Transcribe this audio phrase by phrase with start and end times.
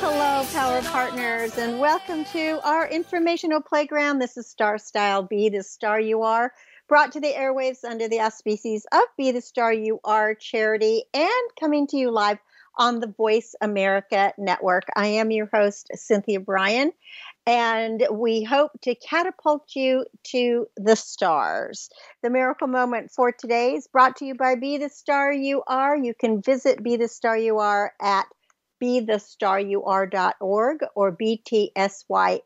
[0.00, 4.18] hello, Power Partners, and welcome to our informational playground.
[4.18, 6.54] This is Star Style Be the Star You Are,
[6.88, 11.30] brought to the airwaves under the auspices of Be the Star You Are charity and
[11.60, 12.38] coming to you live
[12.78, 14.84] on the Voice America Network.
[14.96, 16.92] I am your host, Cynthia Brian,
[17.44, 21.90] and we hope to catapult you to the stars.
[22.22, 25.94] The miracle moment for today is brought to you by Be the Star You Are.
[25.94, 28.24] You can visit Be the Star You Are at
[28.82, 32.44] bethestaryouare.org or btsya.org.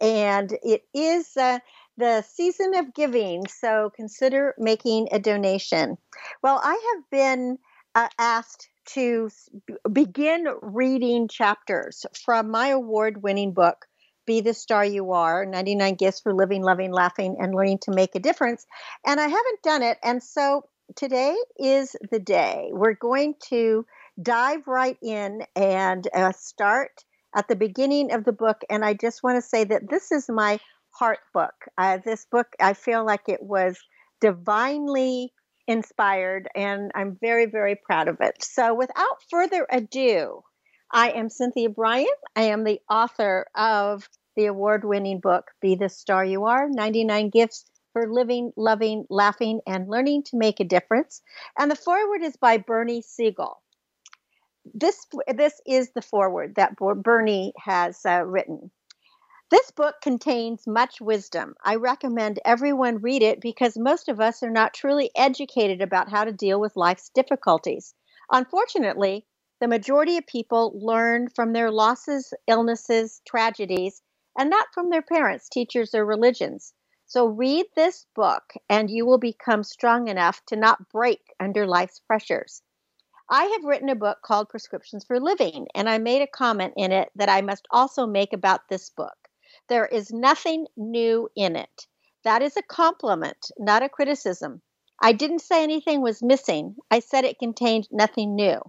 [0.00, 1.58] And it is uh,
[1.96, 5.98] the season of giving, so consider making a donation.
[6.42, 7.58] Well, I have been
[7.94, 9.30] uh, asked to
[9.90, 13.86] begin reading chapters from my award winning book,
[14.26, 18.14] Be the Star You Are 99 Gifts for Living, Loving, Laughing, and Learning to Make
[18.14, 18.66] a Difference.
[19.06, 19.98] And I haven't done it.
[20.02, 20.64] And so
[20.96, 22.70] today is the day.
[22.72, 23.86] We're going to
[24.20, 28.62] dive right in and uh, start at the beginning of the book.
[28.68, 30.58] And I just want to say that this is my
[30.90, 31.54] heart book.
[31.78, 33.78] Uh, this book, I feel like it was
[34.20, 35.32] divinely
[35.66, 38.42] inspired, and I'm very, very proud of it.
[38.42, 40.42] So, without further ado,
[40.92, 42.06] I am Cynthia Brian.
[42.36, 47.30] I am the author of the award winning book, Be the Star You Are 99
[47.30, 51.22] Gifts for Living, Loving, Laughing, and Learning to Make a Difference.
[51.58, 53.61] And the foreword is by Bernie Siegel.
[54.64, 58.70] This, this is the foreword that Bernie has uh, written.
[59.50, 61.54] This book contains much wisdom.
[61.62, 66.24] I recommend everyone read it because most of us are not truly educated about how
[66.24, 67.94] to deal with life's difficulties.
[68.30, 69.26] Unfortunately,
[69.60, 74.00] the majority of people learn from their losses, illnesses, tragedies,
[74.38, 76.72] and not from their parents, teachers, or religions.
[77.04, 82.00] So read this book and you will become strong enough to not break under life's
[82.00, 82.62] pressures.
[83.34, 86.92] I have written a book called Prescriptions for Living, and I made a comment in
[86.92, 89.16] it that I must also make about this book.
[89.70, 91.86] There is nothing new in it.
[92.24, 94.60] That is a compliment, not a criticism.
[95.00, 96.76] I didn't say anything was missing.
[96.90, 98.60] I said it contained nothing new.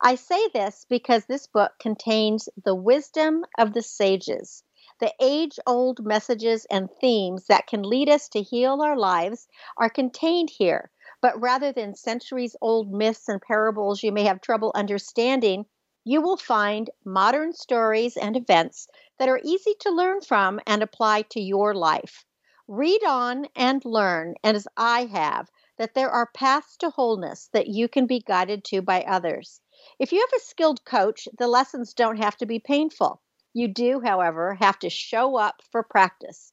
[0.00, 4.62] I say this because this book contains the wisdom of the sages.
[5.00, 9.90] The age old messages and themes that can lead us to heal our lives are
[9.90, 10.91] contained here.
[11.22, 15.66] But rather than centuries old myths and parables you may have trouble understanding,
[16.02, 18.88] you will find modern stories and events
[19.18, 22.24] that are easy to learn from and apply to your life.
[22.66, 27.68] Read on and learn, and as I have, that there are paths to wholeness that
[27.68, 29.60] you can be guided to by others.
[30.00, 33.22] If you have a skilled coach, the lessons don't have to be painful.
[33.52, 36.52] You do, however, have to show up for practice.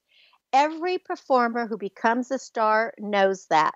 [0.54, 3.74] Every performer who becomes a star knows that.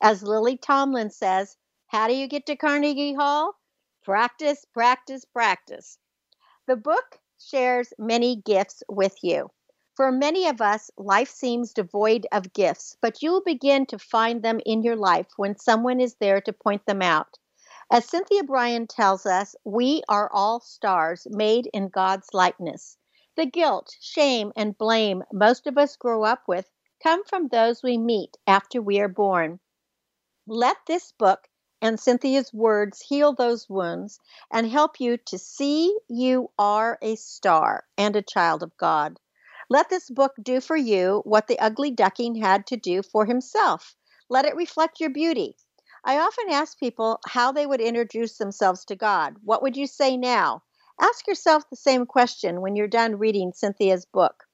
[0.00, 3.54] As Lily Tomlin says, how do you get to Carnegie Hall?
[4.04, 5.98] Practice, practice, practice.
[6.66, 9.50] The book shares many gifts with you.
[9.94, 14.60] For many of us, life seems devoid of gifts, but you'll begin to find them
[14.66, 17.38] in your life when someone is there to point them out.
[17.90, 22.98] As Cynthia Brian tells us, we are all stars made in God's likeness.
[23.36, 26.68] The guilt, shame, and blame most of us grow up with
[27.02, 29.60] come from those we meet after we are born.
[30.48, 31.48] Let this book
[31.82, 37.84] and Cynthia's words heal those wounds and help you to see you are a star
[37.98, 39.18] and a child of God.
[39.68, 43.96] Let this book do for you what the ugly duckling had to do for himself.
[44.28, 45.56] Let it reflect your beauty.
[46.04, 49.34] I often ask people how they would introduce themselves to God.
[49.42, 50.62] What would you say now?
[51.00, 54.44] Ask yourself the same question when you're done reading Cynthia's book.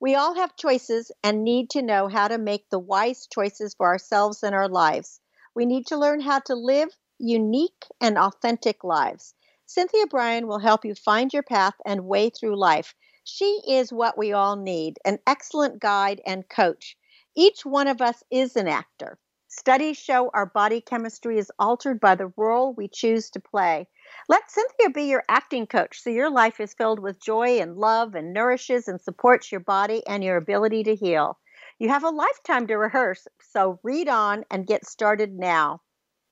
[0.00, 3.86] We all have choices and need to know how to make the wise choices for
[3.86, 5.20] ourselves and our lives.
[5.54, 9.34] We need to learn how to live unique and authentic lives.
[9.66, 12.94] Cynthia Brian will help you find your path and way through life.
[13.24, 16.96] She is what we all need an excellent guide and coach.
[17.34, 19.18] Each one of us is an actor.
[19.48, 23.88] Studies show our body chemistry is altered by the role we choose to play.
[24.28, 28.14] Let Cynthia be your acting coach so your life is filled with joy and love
[28.14, 31.38] and nourishes and supports your body and your ability to heal.
[31.80, 35.80] You have a lifetime to rehearse, so read on and get started now.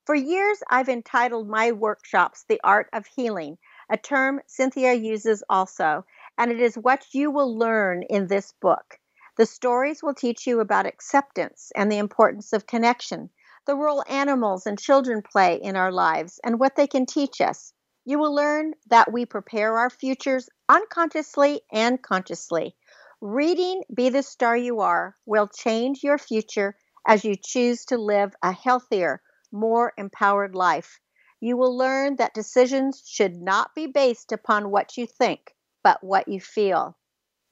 [0.05, 3.59] For years, I've entitled my workshops The Art of Healing,
[3.89, 6.05] a term Cynthia uses also,
[6.37, 8.99] and it is what you will learn in this book.
[9.37, 13.31] The stories will teach you about acceptance and the importance of connection,
[13.67, 17.73] the role animals and children play in our lives, and what they can teach us.
[18.05, 22.75] You will learn that we prepare our futures unconsciously and consciously.
[23.23, 26.77] Reading Be the Star You Are will change your future
[27.09, 31.01] as you choose to live a healthier, more empowered life.
[31.41, 36.29] You will learn that decisions should not be based upon what you think, but what
[36.29, 36.99] you feel.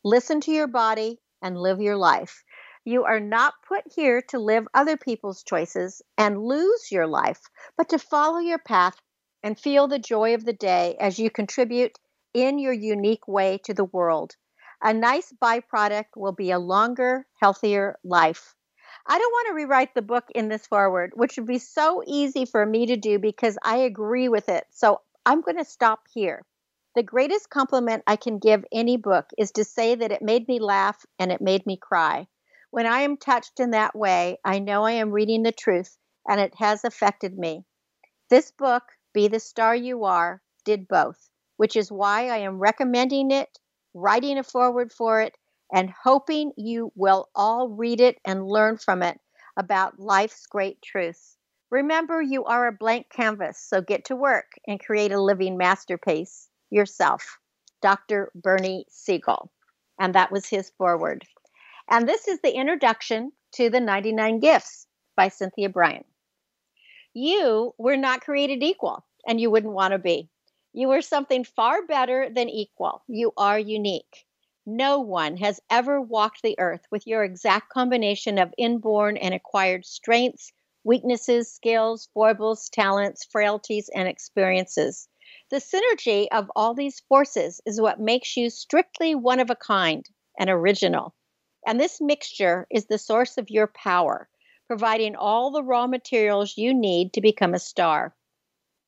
[0.05, 2.45] Listen to your body and live your life.
[2.85, 7.41] You are not put here to live other people's choices and lose your life,
[7.79, 8.97] but to follow your path
[9.43, 11.99] and feel the joy of the day as you contribute
[12.35, 14.37] in your unique way to the world.
[14.87, 18.55] A nice byproduct will be a longer, healthier life.
[19.07, 22.45] I don't want to rewrite the book in this forward, which would be so easy
[22.45, 24.67] for me to do because I agree with it.
[24.69, 26.45] So I'm going to stop here.
[26.95, 30.59] The greatest compliment I can give any book is to say that it made me
[30.59, 32.29] laugh and it made me cry.
[32.71, 35.97] When I am touched in that way, I know I am reading the truth
[36.29, 37.65] and it has affected me.
[38.29, 38.83] This book,
[39.15, 43.59] Be the Star You Are, did both, which is why I am recommending it,
[43.95, 45.35] writing a forward for it,
[45.73, 49.19] and hoping you will all read it and learn from it
[49.57, 51.37] about life's great truths.
[51.71, 56.49] Remember, you are a blank canvas, so get to work and create a living masterpiece
[56.71, 57.39] yourself.
[57.83, 58.31] Dr.
[58.35, 59.51] Bernie Siegel.
[60.01, 61.25] And that was his forward.
[61.91, 64.87] And this is the introduction to the 99 Gifts
[65.17, 66.05] by Cynthia Brian.
[67.13, 70.31] You were not created equal, and you wouldn't want to be.
[70.77, 73.05] You are something far better than equal.
[73.07, 74.27] You are unique.
[74.67, 79.87] No one has ever walked the earth with your exact combination of inborn and acquired
[79.87, 85.09] strengths, weaknesses, skills, foibles, talents, frailties, and experiences.
[85.49, 90.05] The synergy of all these forces is what makes you strictly one of a kind
[90.41, 91.15] and original.
[91.65, 94.29] And this mixture is the source of your power,
[94.67, 98.17] providing all the raw materials you need to become a star.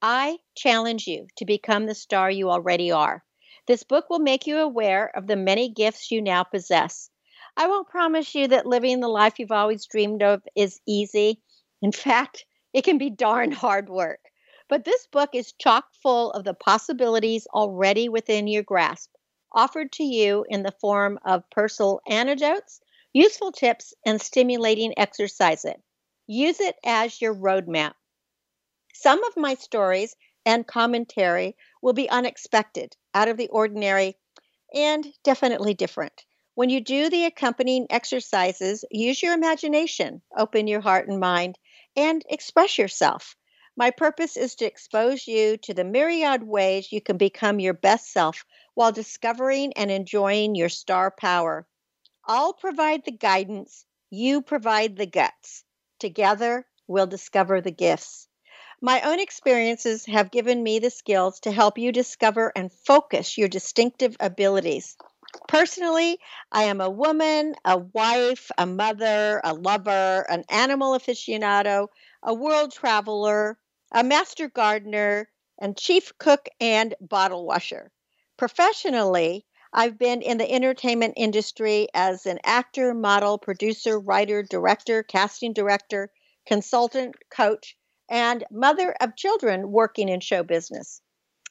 [0.02, 3.24] I challenge you to become the star you already are.
[3.66, 7.08] This book will make you aware of the many gifts you now possess.
[7.56, 11.40] I won't promise you that living the life you've always dreamed of is easy.
[11.80, 12.44] In fact,
[12.74, 14.20] it can be darn hard work.
[14.68, 19.10] But this book is chock full of the possibilities already within your grasp,
[19.52, 22.80] offered to you in the form of personal anecdotes,
[23.14, 25.80] useful tips, and stimulating exercises.
[26.26, 27.94] Use it as your roadmap.
[28.98, 30.16] Some of my stories
[30.46, 34.16] and commentary will be unexpected, out of the ordinary,
[34.72, 36.24] and definitely different.
[36.54, 41.58] When you do the accompanying exercises, use your imagination, open your heart and mind,
[41.94, 43.36] and express yourself.
[43.76, 48.10] My purpose is to expose you to the myriad ways you can become your best
[48.10, 51.68] self while discovering and enjoying your star power.
[52.24, 55.64] I'll provide the guidance, you provide the guts.
[55.98, 58.26] Together, we'll discover the gifts.
[58.82, 63.48] My own experiences have given me the skills to help you discover and focus your
[63.48, 64.98] distinctive abilities.
[65.48, 66.18] Personally,
[66.52, 71.88] I am a woman, a wife, a mother, a lover, an animal aficionado,
[72.22, 73.58] a world traveler,
[73.92, 77.90] a master gardener, and chief cook and bottle washer.
[78.36, 85.54] Professionally, I've been in the entertainment industry as an actor, model, producer, writer, director, casting
[85.54, 86.10] director,
[86.46, 87.74] consultant, coach,
[88.08, 91.00] and mother of children working in show business.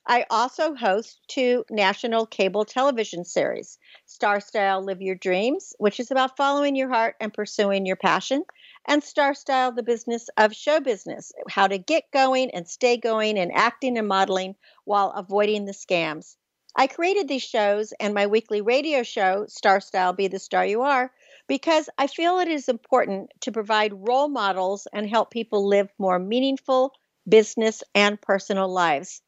[0.08, 6.12] I also host two national cable television series Star Style Live Your Dreams, which is
[6.12, 8.44] about following your heart and pursuing your passion,
[8.88, 13.38] and Star Style The Business of Show Business, how to get going and stay going
[13.38, 16.36] in acting and modeling while avoiding the scams.
[16.76, 20.84] I created these shows and my weekly radio show, Star Style Be the Star You
[20.84, 21.12] Are,
[21.48, 26.20] because I feel it is important to provide role models and help people live more
[26.20, 26.94] meaningful
[27.28, 29.22] business and personal lives.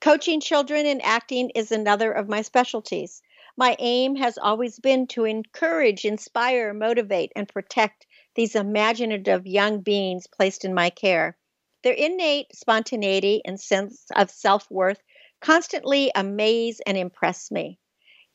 [0.00, 3.20] Coaching children in acting is another of my specialties.
[3.56, 10.28] My aim has always been to encourage, inspire, motivate, and protect these imaginative young beings
[10.28, 11.36] placed in my care.
[11.82, 15.02] Their innate spontaneity and sense of self worth
[15.40, 17.80] constantly amaze and impress me.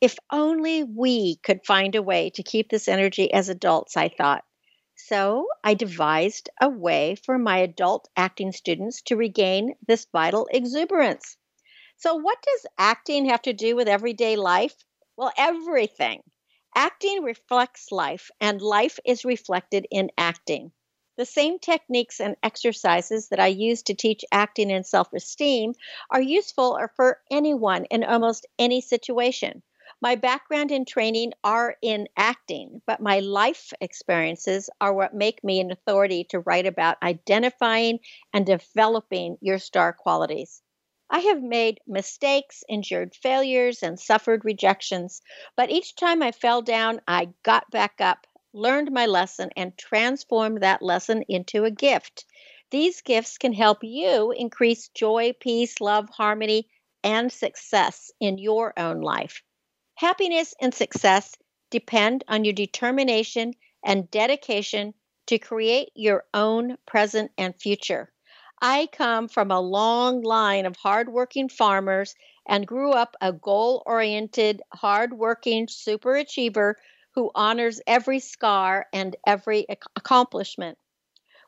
[0.04, 4.44] If only we could find a way to keep this energy as adults, I thought.
[4.96, 11.38] So I devised a way for my adult acting students to regain this vital exuberance.
[11.96, 14.76] So, what does acting have to do with everyday life?
[15.16, 16.22] Well, everything.
[16.74, 20.72] Acting reflects life, and life is reflected in acting.
[21.16, 25.74] The same techniques and exercises that I use to teach acting and self esteem
[26.10, 29.62] are useful for anyone in almost any situation.
[30.00, 35.60] My background and training are in acting, but my life experiences are what make me
[35.60, 38.00] an authority to write about identifying
[38.32, 40.62] and developing your star qualities.
[41.08, 45.22] I have made mistakes, endured failures, and suffered rejections,
[45.54, 50.62] but each time I fell down, I got back up, learned my lesson, and transformed
[50.62, 52.24] that lesson into a gift.
[52.70, 56.68] These gifts can help you increase joy, peace, love, harmony,
[57.04, 59.42] and success in your own life.
[59.96, 61.36] Happiness and success
[61.70, 64.94] depend on your determination and dedication
[65.26, 68.12] to create your own present and future.
[68.60, 72.14] I come from a long line of hardworking farmers
[72.46, 76.74] and grew up a goal oriented, hardworking superachiever
[77.14, 80.76] who honors every scar and every accomplishment.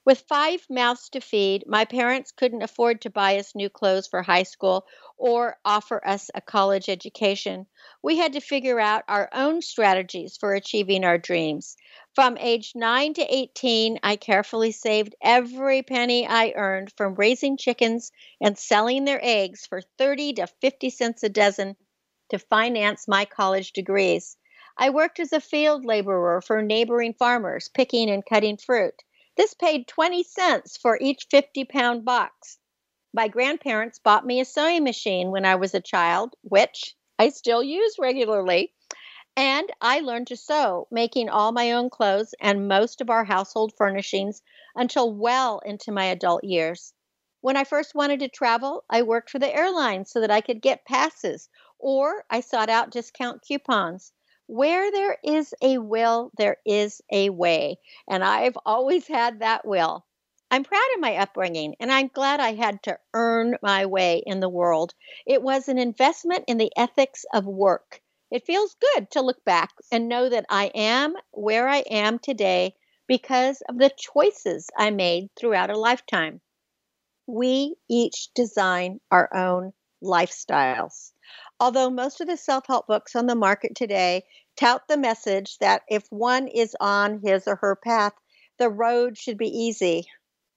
[0.06, 4.22] With five mouths to feed, my parents couldn't afford to buy us new clothes for
[4.22, 4.86] high school
[5.16, 7.66] or offer us a college education.
[8.04, 11.76] We had to figure out our own strategies for achieving our dreams.
[12.14, 18.12] From age 9 to 18, I carefully saved every penny I earned from raising chickens
[18.40, 21.74] and selling their eggs for 30 to 50 cents a dozen
[22.28, 24.36] to finance my college degrees.
[24.78, 29.02] I worked as a field laborer for neighboring farmers, picking and cutting fruit.
[29.36, 32.58] This paid 20 cents for each 50 pound box.
[33.12, 37.62] My grandparents bought me a sewing machine when I was a child, which I still
[37.62, 38.72] use regularly.
[39.36, 43.74] And I learned to sew, making all my own clothes and most of our household
[43.76, 44.40] furnishings
[44.74, 46.94] until well into my adult years.
[47.42, 50.62] When I first wanted to travel, I worked for the airlines so that I could
[50.62, 54.14] get passes, or I sought out discount coupons.
[54.48, 57.78] Where there is a will, there is a way.
[58.08, 60.04] And I've always had that will.
[60.50, 64.38] I'm proud of my upbringing, and I'm glad I had to earn my way in
[64.38, 64.94] the world.
[65.26, 68.00] It was an investment in the ethics of work.
[68.30, 72.76] It feels good to look back and know that I am where I am today
[73.08, 76.40] because of the choices I made throughout a lifetime.
[77.26, 79.72] We each design our own
[80.02, 81.12] lifestyles.
[81.58, 84.24] Although most of the self help books on the market today
[84.56, 88.12] tout the message that if one is on his or her path,
[88.58, 90.06] the road should be easy.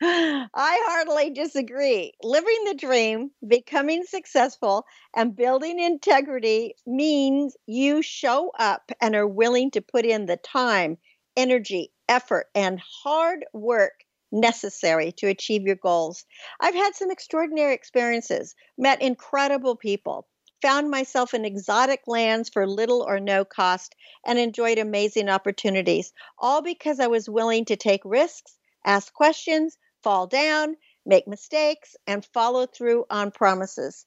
[0.00, 2.12] I heartily disagree.
[2.22, 4.84] Living the dream, becoming successful,
[5.16, 10.98] and building integrity means you show up and are willing to put in the time,
[11.36, 16.24] energy, effort, and hard work necessary to achieve your goals.
[16.60, 20.26] I've had some extraordinary experiences, met incredible people,
[20.60, 23.94] found myself in exotic lands for little or no cost,
[24.26, 30.26] and enjoyed amazing opportunities, all because I was willing to take risks, ask questions, fall
[30.26, 34.04] down, make mistakes, and follow through on promises.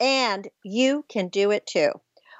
[0.00, 1.90] And you can do it too.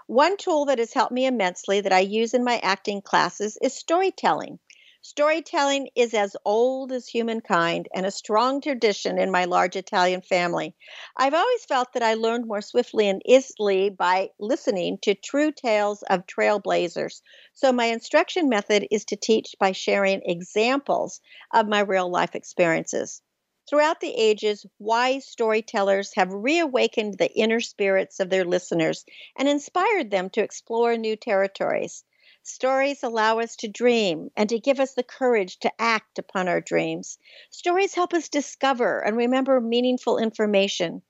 [0.06, 3.72] One tool that has helped me immensely that I use in my acting classes is
[3.72, 4.58] storytelling.
[5.06, 10.74] Storytelling is as old as humankind and a strong tradition in my large Italian family.
[11.14, 16.02] I've always felt that I learned more swiftly and easily by listening to true tales
[16.04, 17.20] of trailblazers.
[17.52, 21.20] So, my instruction method is to teach by sharing examples
[21.52, 23.20] of my real life experiences.
[23.68, 29.04] Throughout the ages, wise storytellers have reawakened the inner spirits of their listeners
[29.36, 32.04] and inspired them to explore new territories.
[32.46, 36.60] Stories allow us to dream and to give us the courage to act upon our
[36.60, 37.18] dreams.
[37.48, 41.00] Stories help us discover and remember meaningful information.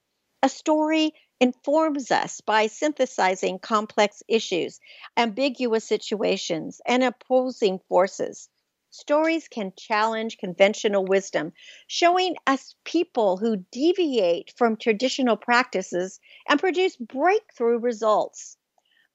[0.45, 4.79] A story informs us by synthesizing complex issues,
[5.17, 8.49] ambiguous situations, and opposing forces.
[8.91, 11.53] Stories can challenge conventional wisdom,
[11.89, 18.57] showing us people who deviate from traditional practices and produce breakthrough results.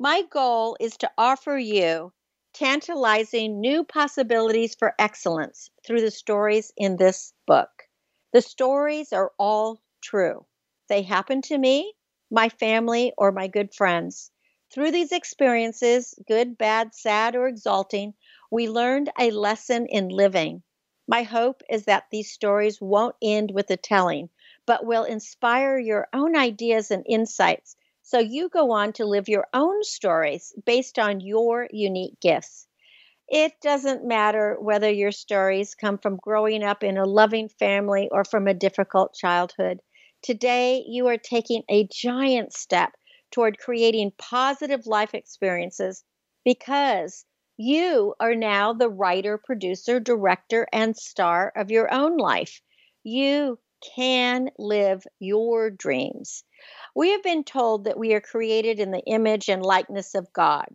[0.02, 2.14] My goal is to offer you
[2.54, 7.90] tantalizing new possibilities for excellence through the stories in this book.
[8.32, 10.46] The stories are all true.
[10.88, 11.96] They happened to me,
[12.32, 14.32] my family, or my good friends.
[14.72, 18.14] Through these experiences, good, bad, sad, or exalting,
[18.50, 20.64] we learned a lesson in living.
[21.10, 24.30] My hope is that these stories won't end with the telling,
[24.66, 27.76] but will inspire your own ideas and insights
[28.10, 32.66] so you go on to live your own stories based on your unique gifts.
[33.28, 38.24] It doesn't matter whether your stories come from growing up in a loving family or
[38.24, 39.80] from a difficult childhood.
[40.24, 42.94] Today, you are taking a giant step
[43.32, 46.04] toward creating positive life experiences
[46.44, 47.26] because
[47.58, 52.60] you are now the writer, producer, director, and star of your own life.
[53.04, 53.60] You
[53.96, 56.44] can live your dreams.
[56.96, 60.68] We have been told that we are created in the image and likeness of God.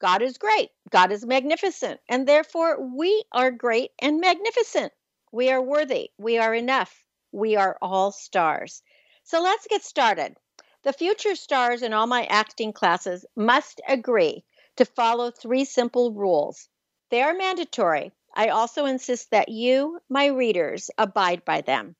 [0.00, 4.92] God is great, God is magnificent, and therefore we are great and magnificent.
[5.30, 8.82] We are worthy, we are enough, we are all stars.
[9.24, 10.36] So let's get started.
[10.82, 14.44] The future stars in all my acting classes must agree
[14.76, 16.68] to follow three simple rules.
[17.10, 18.10] They are mandatory.
[18.34, 21.94] I also insist that you, my readers, abide by them.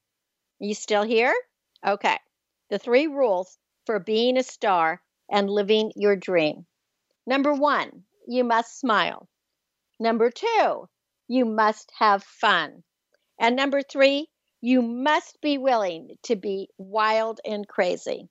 [0.59, 1.35] You still here?
[1.87, 2.19] Okay.
[2.73, 6.65] The three rules for being a star and living your dream.
[7.27, 9.29] Number one, you must smile.
[10.01, 10.89] Number two,
[11.29, 12.83] you must have fun.
[13.39, 14.31] And number three,
[14.63, 18.31] you must be willing to be wild and crazy.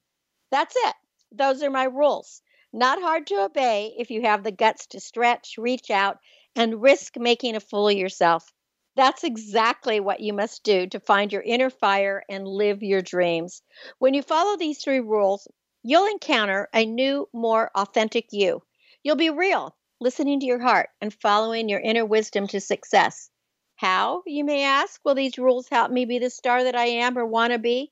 [0.49, 0.95] That's it.
[1.31, 2.41] Those are my rules.
[2.73, 6.17] Not hard to obey if you have the guts to stretch, reach out,
[6.55, 8.51] and risk making a fool of yourself.
[8.95, 13.61] That's exactly what you must do to find your inner fire and live your dreams.
[13.99, 15.47] When you follow these three rules,
[15.81, 18.61] you'll encounter a new, more authentic you.
[19.01, 23.29] You'll be real, listening to your heart and following your inner wisdom to success.
[23.75, 27.17] How, you may ask, will these rules help me be the star that I am
[27.17, 27.91] or want to be?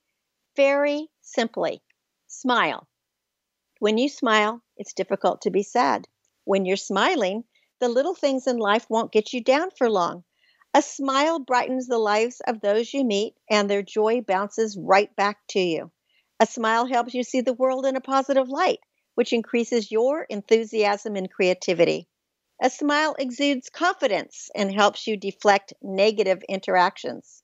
[0.55, 1.81] Very simply
[2.27, 2.87] smile.
[3.79, 6.07] When you smile, it's difficult to be sad.
[6.43, 7.45] When you're smiling,
[7.79, 10.25] the little things in life won't get you down for long.
[10.73, 15.45] A smile brightens the lives of those you meet, and their joy bounces right back
[15.49, 15.91] to you.
[16.39, 18.79] A smile helps you see the world in a positive light,
[19.13, 22.07] which increases your enthusiasm and creativity.
[22.61, 27.43] A smile exudes confidence and helps you deflect negative interactions.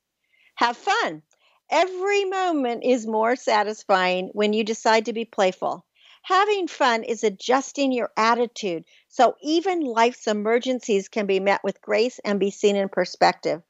[0.55, 1.23] Have fun.
[1.69, 5.85] Every moment is more satisfying when you decide to be playful.
[6.27, 12.17] Having fun is adjusting your attitude so even life's emergencies can be met with grace
[12.25, 13.61] and be seen in perspective.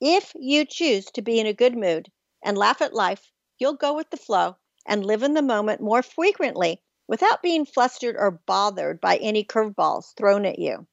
[0.00, 2.12] If you choose to be in a good mood
[2.44, 4.54] and laugh at life, you'll go with the flow
[4.86, 10.14] and live in the moment more frequently without being flustered or bothered by any curveballs
[10.14, 10.86] thrown at you.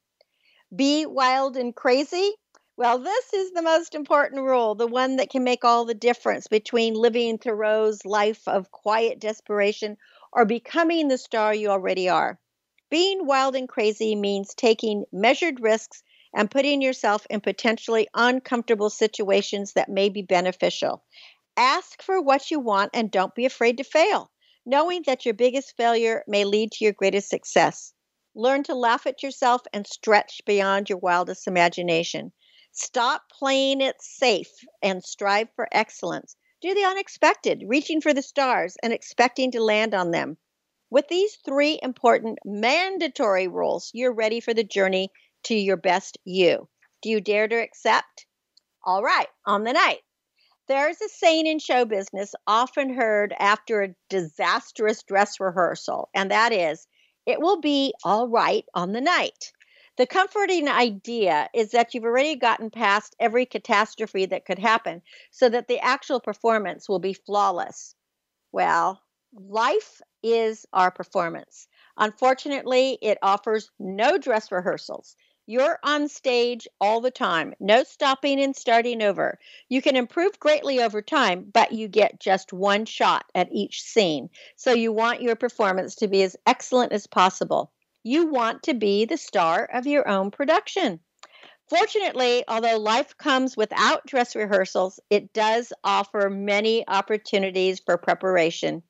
[0.74, 2.34] Be wild and crazy?
[2.76, 6.48] Well, this is the most important rule, the one that can make all the difference
[6.48, 9.96] between living Thoreau's life of quiet desperation
[10.34, 12.38] or becoming the star you already are.
[12.90, 16.02] Being wild and crazy means taking measured risks
[16.34, 21.04] and putting yourself in potentially uncomfortable situations that may be beneficial.
[21.56, 24.30] Ask for what you want and don't be afraid to fail,
[24.66, 27.94] knowing that your biggest failure may lead to your greatest success.
[28.34, 32.32] Learn to laugh at yourself and stretch beyond your wildest imagination.
[32.72, 34.50] Stop playing it safe
[34.82, 36.34] and strive for excellence.
[36.64, 40.38] Do the unexpected, reaching for the stars and expecting to land on them.
[40.88, 45.10] With these three important mandatory rules, you're ready for the journey
[45.42, 46.70] to your best you.
[47.02, 48.24] Do you dare to accept?
[48.82, 50.00] All right, on the night.
[50.66, 56.54] There's a saying in show business often heard after a disastrous dress rehearsal, and that
[56.54, 56.88] is,
[57.26, 59.52] it will be all right on the night.
[59.96, 65.02] The comforting idea is that you've already gotten past every catastrophe that could happen
[65.32, 67.94] so that the actual performance will be flawless.
[68.52, 69.02] Well,
[69.34, 71.68] life is our performance.
[71.98, 75.16] Unfortunately, it offers no dress rehearsals.
[75.46, 79.38] You're on stage all the time, no stopping and starting over.
[79.68, 84.30] You can improve greatly over time, but you get just one shot at each scene.
[84.56, 87.73] So you want your performance to be as excellent as possible.
[88.06, 91.00] You want to be the star of your own production.
[91.70, 98.82] Fortunately, although life comes without dress rehearsals, it does offer many opportunities for preparation.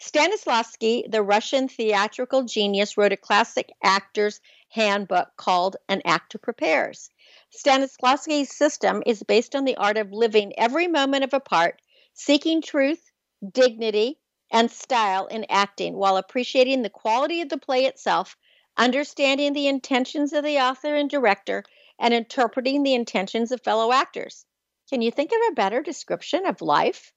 [0.00, 7.10] Stanislavski, the Russian theatrical genius, wrote a classic actor's handbook called An Actor Prepares.
[7.54, 11.82] Stanislavski's system is based on the art of living every moment of a part,
[12.14, 13.12] seeking truth,
[13.52, 14.18] dignity,
[14.50, 18.38] and style in acting while appreciating the quality of the play itself
[18.76, 21.64] understanding the intentions of the author and director,
[21.98, 24.46] and interpreting the intentions of fellow actors.
[24.90, 27.12] Can you think of a better description of life?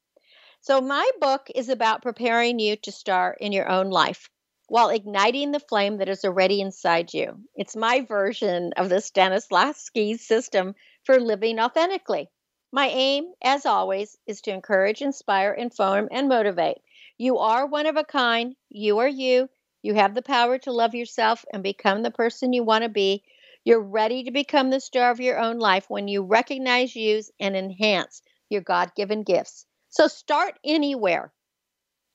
[0.62, 4.30] So, my book is about preparing you to star in your own life
[4.68, 7.42] while igniting the flame that is already inside you.
[7.56, 12.30] It's my version of the Stanislavski system for living authentically.
[12.72, 16.80] My aim, as always, is to encourage, inspire, inform, and motivate.
[17.18, 18.56] You are one of a kind.
[18.70, 19.50] You are you.
[19.88, 23.24] You have the power to love yourself and become the person you want to be.
[23.64, 27.56] You're ready to become the star of your own life when you recognize, use, and
[27.56, 29.66] enhance your God given gifts.
[29.88, 31.32] So start anywhere.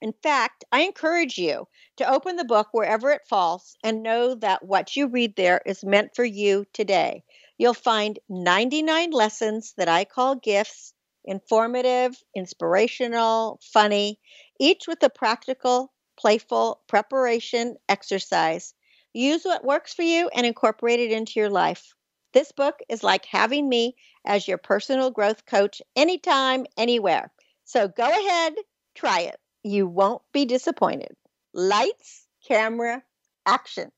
[0.02, 4.62] In fact, I encourage you to open the book wherever it falls and know that
[4.62, 7.24] what you read there is meant for you today.
[7.56, 10.92] You'll find 99 lessons that I call gifts
[11.24, 14.18] informative, inspirational, funny,
[14.60, 18.74] each with a practical, playful preparation exercise.
[19.12, 21.94] Use what works for you and incorporate it into your life.
[22.32, 27.30] This book is like having me as your personal growth coach anytime, anywhere.
[27.64, 28.54] So go ahead,
[28.94, 29.38] try it.
[29.62, 31.14] You won't be disappointed.
[31.52, 33.02] Lights, camera,
[33.44, 33.92] action.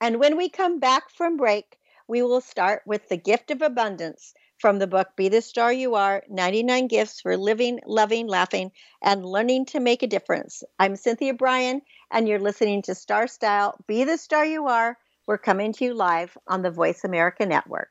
[0.00, 4.34] And when we come back from break, we will start with the gift of abundance
[4.58, 9.24] from the book Be the Star You Are 99 Gifts for Living, Loving, Laughing, and
[9.24, 10.62] Learning to Make a Difference.
[10.78, 14.96] I'm Cynthia Brian, and you're listening to Star Style Be the Star You Are
[15.28, 17.90] we're coming to you live on the Voice America Network.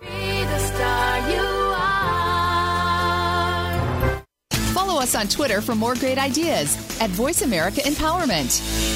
[0.00, 1.42] Be the star you
[4.14, 4.24] are.
[4.72, 8.95] Follow us on Twitter for more great ideas at Voice America Empowerment.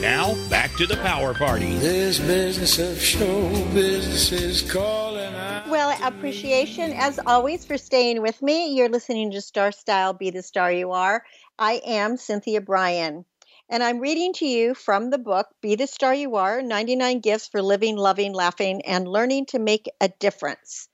[0.00, 1.74] Now, back to the power party.
[1.74, 5.68] This business of show business is calling out.
[5.68, 8.76] Well, appreciation as always for staying with me.
[8.76, 11.24] You're listening to Star Style Be the Star You Are.
[11.58, 13.24] I am Cynthia Brian.
[13.68, 17.48] And I'm reading to you from the book Be the Star You Are 99 Gifts
[17.48, 20.88] for Living, Loving, Laughing, and Learning to Make a Difference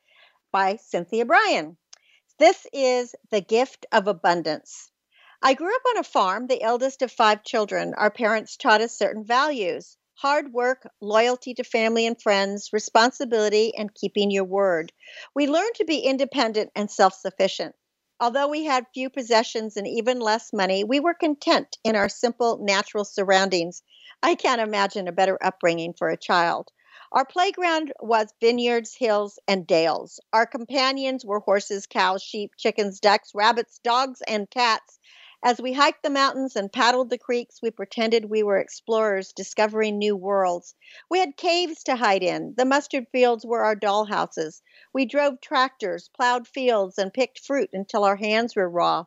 [0.51, 1.77] by Cynthia Brian.
[2.39, 4.91] This is The Gift of Abundance.
[5.47, 7.93] I grew up on a farm, the eldest of five children.
[7.99, 13.95] Our parents taught us certain values hard work, loyalty to family and friends, responsibility, and
[13.95, 14.91] keeping your word.
[15.35, 17.75] We learned to be independent and self sufficient.
[18.19, 22.57] Although we had few possessions and even less money, we were content in our simple,
[22.63, 23.83] natural surroundings.
[24.23, 26.71] I can't imagine a better upbringing for a child.
[27.13, 30.21] Our playground was vineyards, hills, and dales.
[30.33, 34.99] Our companions were horses, cows, sheep, chickens, ducks, rabbits, dogs, and cats.
[35.47, 39.99] As we hiked the mountains and paddled the creeks, we pretended we were explorers discovering
[39.99, 40.75] new worlds.
[41.11, 42.55] We had caves to hide in.
[42.57, 44.63] The mustard fields were our doll houses.
[44.95, 49.05] We drove tractors, plowed fields, and picked fruit until our hands were raw.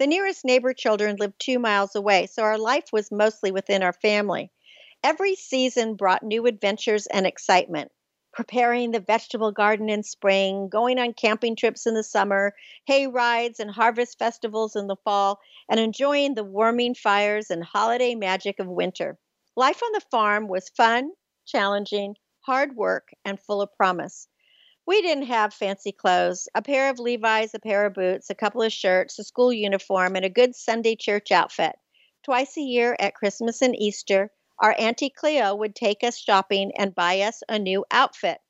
[0.00, 3.92] The nearest neighbor children lived two miles away, so our life was mostly within our
[3.92, 4.50] family.
[5.04, 7.92] Every season brought new adventures and excitement.
[8.36, 13.60] Preparing the vegetable garden in spring, going on camping trips in the summer, hay rides
[13.60, 18.66] and harvest festivals in the fall, and enjoying the warming fires and holiday magic of
[18.66, 19.18] winter.
[19.56, 21.12] Life on the farm was fun,
[21.46, 24.28] challenging, hard work, and full of promise.
[24.84, 28.60] We didn't have fancy clothes a pair of Levi's, a pair of boots, a couple
[28.60, 31.76] of shirts, a school uniform, and a good Sunday church outfit.
[32.22, 36.94] Twice a year at Christmas and Easter, our Auntie Cleo would take us shopping and
[36.94, 38.40] buy us a new outfit.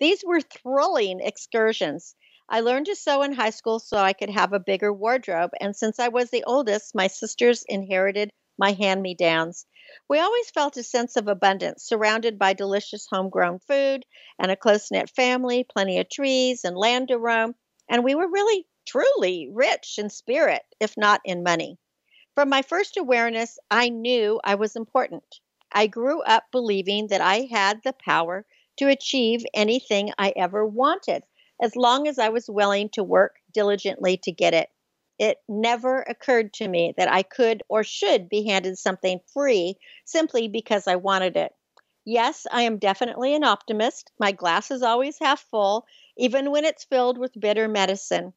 [0.00, 2.16] These were thrilling excursions.
[2.48, 5.76] I learned to sew in high school so I could have a bigger wardrobe, and
[5.76, 9.64] since I was the oldest, my sisters inherited my hand me downs.
[10.08, 14.04] We always felt a sense of abundance, surrounded by delicious homegrown food
[14.38, 17.54] and a close knit family, plenty of trees and land to roam,
[17.88, 21.78] and we were really, truly rich in spirit, if not in money.
[22.34, 25.40] From my first awareness, I knew I was important.
[25.72, 31.24] I grew up believing that I had the power to achieve anything I ever wanted,
[31.60, 34.70] as long as I was willing to work diligently to get it.
[35.18, 40.48] It never occurred to me that I could or should be handed something free simply
[40.48, 41.54] because I wanted it.
[42.04, 44.10] Yes, I am definitely an optimist.
[44.18, 48.34] My glass is always half full, even when it's filled with bitter medicine.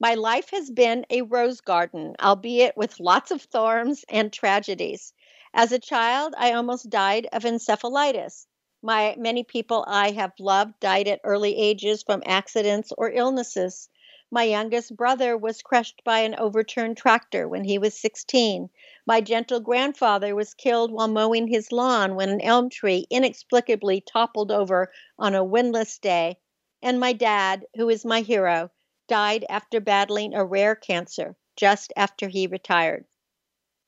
[0.00, 5.12] My life has been a rose garden, albeit with lots of thorns and tragedies.
[5.60, 8.46] As a child, I almost died of encephalitis.
[8.80, 13.88] My many people I have loved died at early ages from accidents or illnesses.
[14.30, 18.70] My youngest brother was crushed by an overturned tractor when he was 16.
[19.04, 24.52] My gentle grandfather was killed while mowing his lawn when an elm tree inexplicably toppled
[24.52, 26.38] over on a windless day.
[26.82, 28.70] And my dad, who is my hero,
[29.08, 33.06] died after battling a rare cancer just after he retired.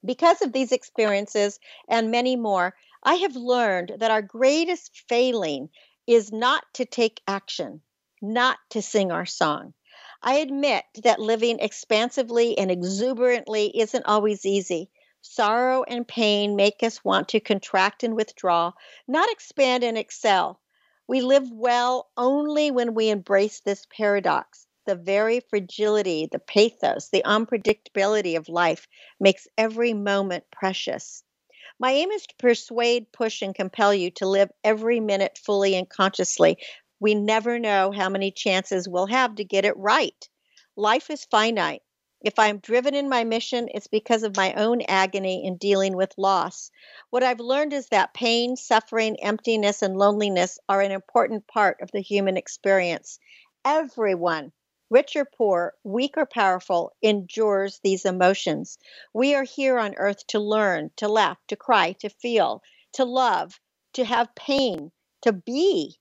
[0.04, 5.68] Because of these experiences and many more, I have learned that our greatest failing
[6.06, 7.82] is not to take action,
[8.22, 9.74] not to sing our song.
[10.22, 14.90] I admit that living expansively and exuberantly isn't always easy.
[15.22, 18.72] Sorrow and pain make us want to contract and withdraw,
[19.06, 20.60] not expand and excel.
[21.06, 24.66] We live well only when we embrace this paradox.
[24.86, 28.88] The very fragility, the pathos, the unpredictability of life
[29.20, 31.22] makes every moment precious.
[31.78, 35.88] My aim is to persuade, push, and compel you to live every minute fully and
[35.88, 36.58] consciously.
[36.98, 40.28] We never know how many chances we'll have to get it right.
[40.76, 41.82] Life is finite.
[42.22, 46.18] If I'm driven in my mission, it's because of my own agony in dealing with
[46.18, 46.70] loss.
[47.10, 51.90] What I've learned is that pain, suffering, emptiness, and loneliness are an important part of
[51.92, 53.18] the human experience.
[53.64, 54.52] Everyone
[54.90, 58.76] rich or poor, weak or powerful, endures these emotions.
[59.14, 62.60] We are here on earth to learn, to laugh, to cry, to feel,
[62.94, 63.60] to love,
[63.92, 64.90] to have pain,
[65.22, 65.96] to be.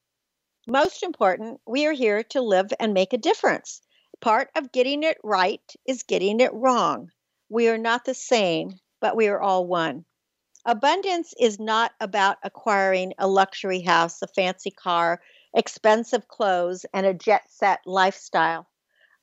[0.68, 3.82] Most important, we are here to live and make a difference.
[4.22, 7.12] Part of getting it right is getting it wrong.
[7.48, 10.06] We are not the same, but we are all one.
[10.66, 15.22] Abundance is not about acquiring a luxury house, a fancy car,
[15.54, 18.69] expensive clothes, and a jet set lifestyle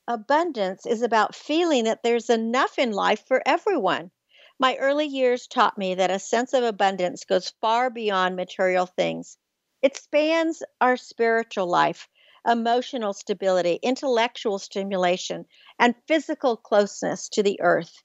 [0.09, 4.09] abundance is about feeling that there's enough in life for everyone.
[4.57, 9.37] My early years taught me that a sense of abundance goes far beyond material things.
[9.81, 12.07] It spans our spiritual life,
[12.47, 15.45] emotional stability, intellectual stimulation,
[15.77, 18.01] and physical closeness to the earth.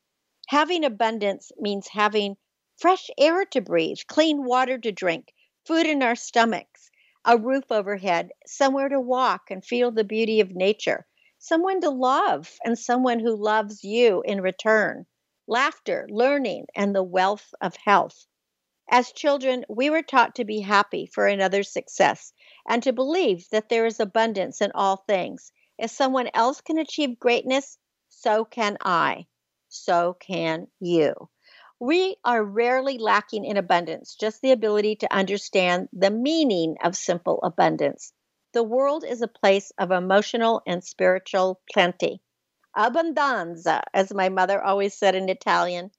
[0.49, 2.37] Having abundance means having
[2.77, 5.33] fresh air to breathe, clean water to drink,
[5.65, 6.91] food in our stomachs,
[7.25, 11.07] a roof overhead, somewhere to walk and feel the beauty of nature
[11.45, 15.05] someone to love and someone who loves you in return,
[15.49, 18.29] laughter, learning, and the wealth of health.
[18.89, 22.33] As children, we were taught to be happy for another's success
[22.69, 25.51] and to believe that there is abundance in all things.
[25.79, 27.77] If someone else can achieve greatness,
[28.09, 29.27] so can I.
[29.69, 31.13] So can you.
[31.81, 37.41] We are rarely lacking in abundance, just the ability to understand the meaning of simple
[37.43, 38.13] abundance.
[38.53, 42.21] The world is a place of emotional and spiritual plenty.
[42.77, 45.91] Abbondanza, as my mother always said in Italian.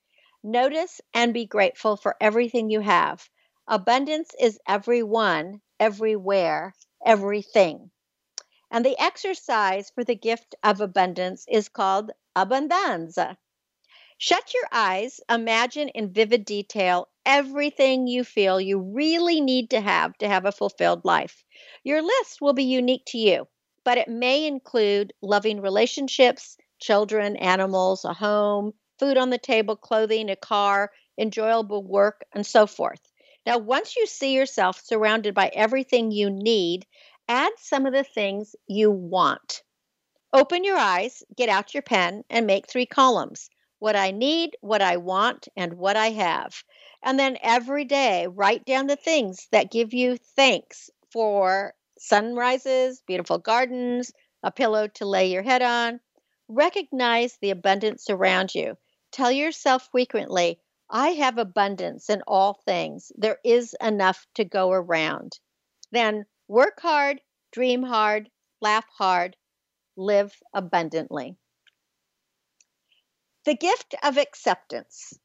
[0.44, 3.28] Notice and be grateful for everything you have.
[3.68, 7.90] Abundance is everyone, everywhere, everything.
[8.70, 13.38] And the exercise for the gift of abundance is called abbondanza.
[14.26, 20.18] Shut your eyes, imagine in vivid detail everything you feel you really need to have
[20.20, 21.44] to have a fulfilled life.
[21.84, 23.50] Your list will be unique to you,
[23.84, 30.30] but it may include loving relationships, children, animals, a home, food on the table, clothing,
[30.30, 33.02] a car, enjoyable work, and so forth.
[33.46, 36.86] Now, once you see yourself surrounded by everything you need,
[37.28, 39.64] add some of the things you want.
[40.32, 43.50] Open your eyes, get out your pen, and make three columns
[43.84, 46.64] what I need, what I want, and what I have.
[47.04, 53.40] And then every day, write down the things that give you thanks for sunrises, beautiful
[53.40, 56.00] gardens, a pillow to lay your head on.
[56.48, 58.78] Recognize the abundance around you.
[59.12, 63.12] Tell yourself frequently, I have abundance in all things.
[63.18, 65.38] There is enough to go around.
[65.92, 67.20] Then work hard,
[67.52, 68.30] dream hard,
[68.62, 69.36] laugh hard,
[69.98, 71.36] live abundantly.
[73.46, 75.20] The gift of acceptance.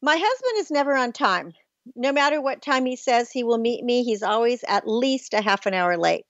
[0.00, 1.52] My husband is never on time.
[1.94, 5.42] No matter what time he says he will meet me, he's always at least a
[5.42, 6.24] half an hour late.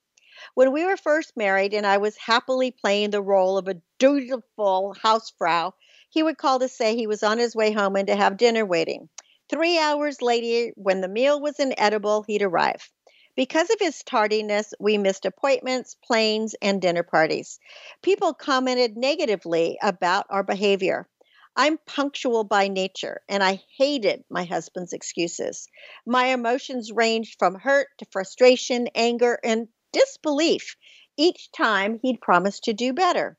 [0.54, 4.96] When we were first married and I was happily playing the role of a dutiful
[5.00, 5.74] hausfrau,
[6.10, 8.66] he would call to say he was on his way home and to have dinner
[8.66, 9.08] waiting.
[9.48, 12.90] Three hours later, when the meal was inedible, he'd arrive.
[13.36, 17.60] Because of his tardiness, we missed appointments, planes, and dinner parties.
[18.00, 21.06] People commented negatively about our behavior.
[21.54, 25.68] I'm punctual by nature, and I hated my husband's excuses.
[26.06, 30.76] My emotions ranged from hurt to frustration, anger, and disbelief
[31.18, 33.36] each time he'd promised to do better.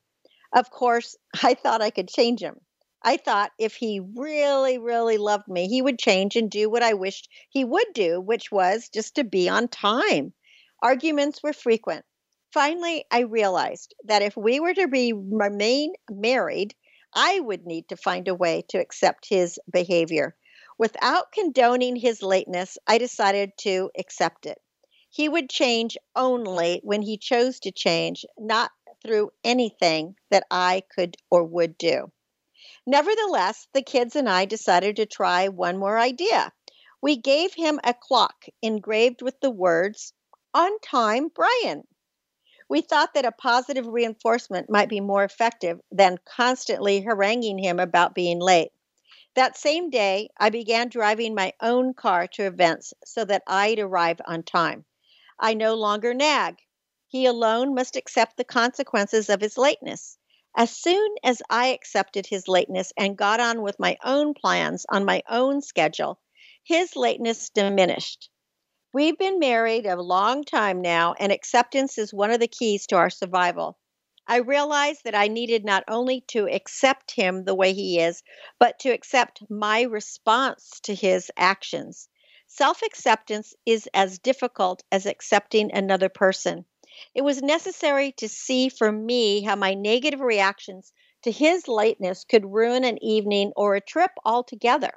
[0.53, 2.61] Of course, I thought I could change him.
[3.01, 6.93] I thought if he really, really loved me, he would change and do what I
[6.93, 10.33] wished he would do, which was just to be on time.
[10.81, 12.05] Arguments were frequent.
[12.51, 16.75] Finally, I realized that if we were to be remain married,
[17.13, 20.35] I would need to find a way to accept his behavior.
[20.77, 24.59] Without condoning his lateness, I decided to accept it.
[25.09, 28.71] He would change only when he chose to change, not
[29.03, 32.11] through anything that I could or would do.
[32.89, 36.53] Nevertheless, the kids and I decided to try one more idea.
[37.01, 40.13] We gave him a clock engraved with the words,
[40.53, 41.85] On time, Brian.
[42.69, 48.15] We thought that a positive reinforcement might be more effective than constantly haranguing him about
[48.15, 48.71] being late.
[49.33, 54.21] That same day, I began driving my own car to events so that I'd arrive
[54.25, 54.85] on time.
[55.37, 56.59] I no longer nag.
[57.09, 60.17] He alone must accept the consequences of his lateness.
[60.59, 65.05] As soon as I accepted his lateness and got on with my own plans on
[65.05, 66.19] my own schedule,
[66.63, 68.31] his lateness diminished.
[68.91, 72.95] We've been married a long time now, and acceptance is one of the keys to
[72.95, 73.77] our survival.
[74.25, 78.23] I realized that I needed not only to accept him the way he is,
[78.57, 82.09] but to accept my response to his actions.
[82.47, 86.65] Self acceptance is as difficult as accepting another person.
[87.13, 92.45] It was necessary to see for me how my negative reactions to his lateness could
[92.45, 94.91] ruin an evening or a trip altogether.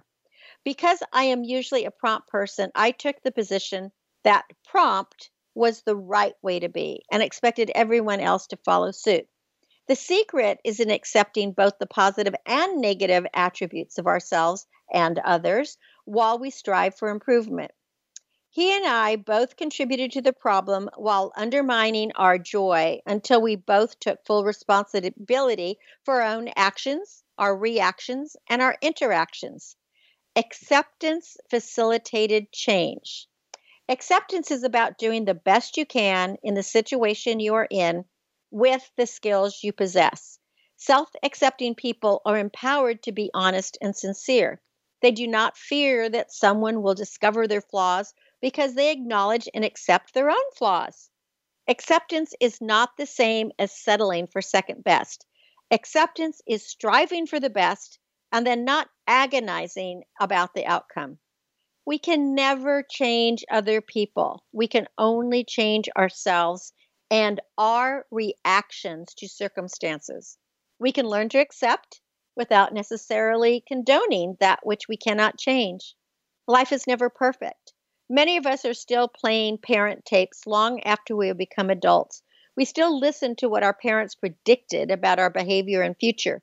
[0.65, 3.93] Because I am usually a prompt person, I took the position
[4.25, 9.27] that prompt was the right way to be and expected everyone else to follow suit.
[9.89, 15.79] The secret is in accepting both the positive and negative attributes of ourselves and others
[16.05, 17.73] while we strive for improvement.
[18.53, 24.01] He and I both contributed to the problem while undermining our joy until we both
[24.01, 29.77] took full responsibility for our own actions, our reactions, and our interactions.
[30.35, 33.29] Acceptance facilitated change.
[33.89, 38.05] Acceptance is about doing the best you can in the situation you are in
[38.51, 40.41] with the skills you possess.
[40.77, 44.61] Self accepting people are empowered to be honest and sincere.
[45.03, 50.15] They do not fear that someone will discover their flaws because they acknowledge and accept
[50.15, 51.11] their own flaws.
[51.69, 55.27] Acceptance is not the same as settling for second best.
[55.71, 57.99] Acceptance is striving for the best
[58.33, 61.19] and then not agonizing about the outcome.
[61.85, 64.45] We can never change other people.
[64.53, 66.73] We can only change ourselves
[67.11, 70.39] and our reactions to circumstances.
[70.79, 72.01] We can learn to accept
[72.37, 75.95] without necessarily condoning that which we cannot change.
[76.47, 77.73] Life is never perfect.
[78.13, 82.25] Many of us are still playing parent tapes long after we have become adults.
[82.57, 86.43] We still listen to what our parents predicted about our behavior and future.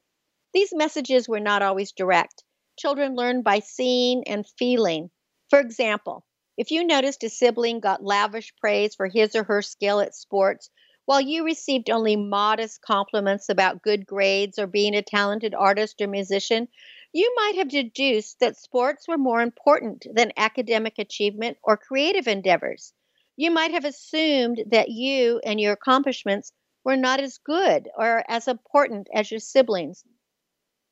[0.53, 2.45] These messages were not always direct.
[2.79, 5.09] Children learn by seeing and feeling.
[5.49, 6.23] For example,
[6.55, 10.69] if you noticed a sibling got lavish praise for his or her skill at sports,
[11.05, 16.07] while you received only modest compliments about good grades or being a talented artist or
[16.07, 16.69] musician,
[17.17, 22.93] you might have deduced that sports were more important than academic achievement or creative endeavors.
[23.35, 26.53] You might have assumed that you and your accomplishments
[26.83, 30.05] were not as good or as important as your siblings.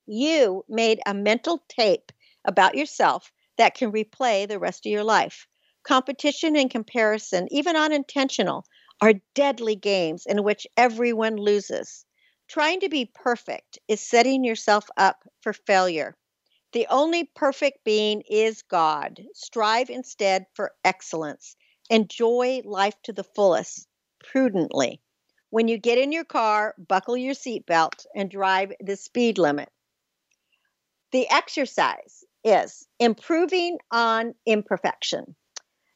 [0.08, 2.12] You made a mental tape
[2.44, 5.48] about yourself that can replay the rest of your life.
[5.84, 8.66] Competition and comparison, even unintentional,
[9.02, 12.05] are deadly games in which everyone loses.
[12.48, 16.16] Trying to be perfect is setting yourself up for failure.
[16.72, 19.22] The only perfect being is God.
[19.34, 21.56] Strive instead for excellence.
[21.90, 23.88] Enjoy life to the fullest,
[24.20, 25.02] prudently.
[25.50, 29.70] When you get in your car, buckle your seatbelt and drive the speed limit.
[31.12, 35.36] The exercise is improving on imperfection.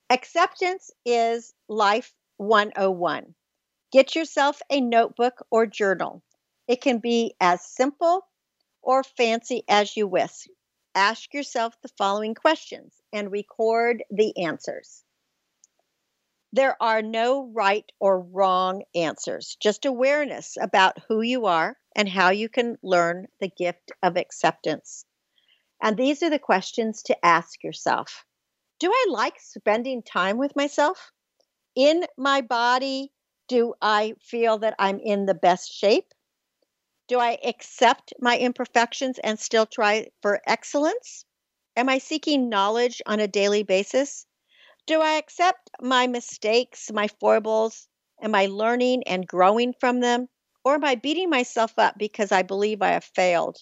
[0.09, 3.35] Acceptance is life 101.
[3.91, 6.23] Get yourself a notebook or journal.
[6.69, 8.27] It can be as simple
[8.83, 10.47] or fancy as you wish.
[10.93, 15.03] Ask yourself the following questions and record the answers.
[16.53, 22.29] There are no right or wrong answers, just awareness about who you are and how
[22.29, 25.05] you can learn the gift of acceptance.
[25.81, 28.25] And these are the questions to ask yourself
[28.77, 31.11] Do I like spending time with myself?
[31.73, 33.11] In my body,
[33.47, 36.13] do I feel that I'm in the best shape?
[37.09, 41.25] Do I accept my imperfections and still try for excellence?
[41.75, 44.27] Am I seeking knowledge on a daily basis?
[44.85, 47.87] Do I accept my mistakes, my foibles?
[48.21, 50.29] Am I learning and growing from them?
[50.63, 53.57] Or am I beating myself up because I believe I have failed?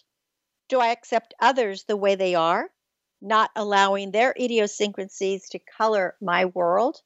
[0.67, 2.69] Do I accept others the way they are,
[3.21, 7.01] not allowing their idiosyncrasies to color my world?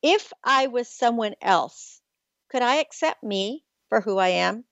[0.00, 2.00] If I was someone else,
[2.50, 4.64] could I accept me for who I am?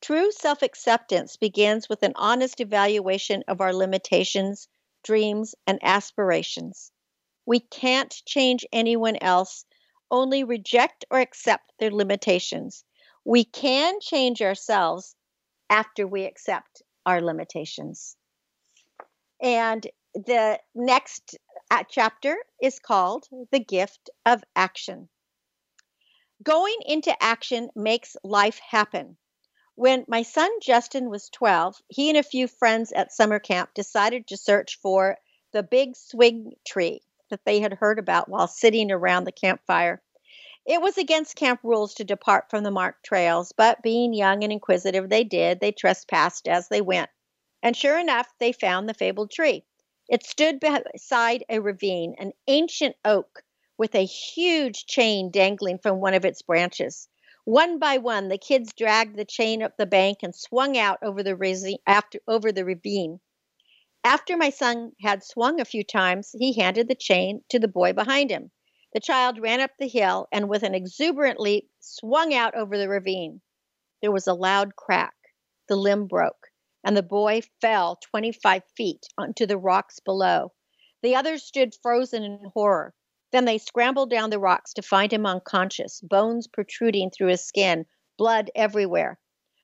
[0.00, 4.68] True self acceptance begins with an honest evaluation of our limitations,
[5.02, 6.92] dreams, and aspirations.
[7.44, 9.66] We can't change anyone else,
[10.10, 12.84] only reject or accept their limitations.
[13.24, 15.16] We can change ourselves
[15.68, 18.16] after we accept our limitations.
[19.40, 21.36] And the next
[21.70, 25.08] uh, chapter is called The Gift of Action.
[26.42, 29.16] Going into action makes life happen.
[29.78, 34.26] When my son Justin was 12, he and a few friends at summer camp decided
[34.26, 35.18] to search for
[35.52, 40.02] the big swing tree that they had heard about while sitting around the campfire.
[40.66, 44.52] It was against camp rules to depart from the marked trails, but being young and
[44.52, 45.60] inquisitive, they did.
[45.60, 47.10] They trespassed as they went.
[47.62, 49.64] And sure enough, they found the fabled tree.
[50.08, 53.44] It stood beside a ravine, an ancient oak
[53.76, 57.08] with a huge chain dangling from one of its branches.
[57.48, 61.22] One by one, the kids dragged the chain up the bank and swung out over
[61.22, 63.20] the, after, over the ravine.
[64.04, 67.94] After my son had swung a few times, he handed the chain to the boy
[67.94, 68.50] behind him.
[68.92, 72.90] The child ran up the hill and, with an exuberant leap, swung out over the
[72.90, 73.40] ravine.
[74.02, 75.16] There was a loud crack.
[75.68, 76.48] The limb broke,
[76.84, 80.52] and the boy fell 25 feet onto the rocks below.
[81.00, 82.94] The others stood frozen in horror.
[83.30, 87.86] Then they scrambled down the rocks to find him unconscious, bones protruding through his skin,
[88.16, 89.18] blood everywhere.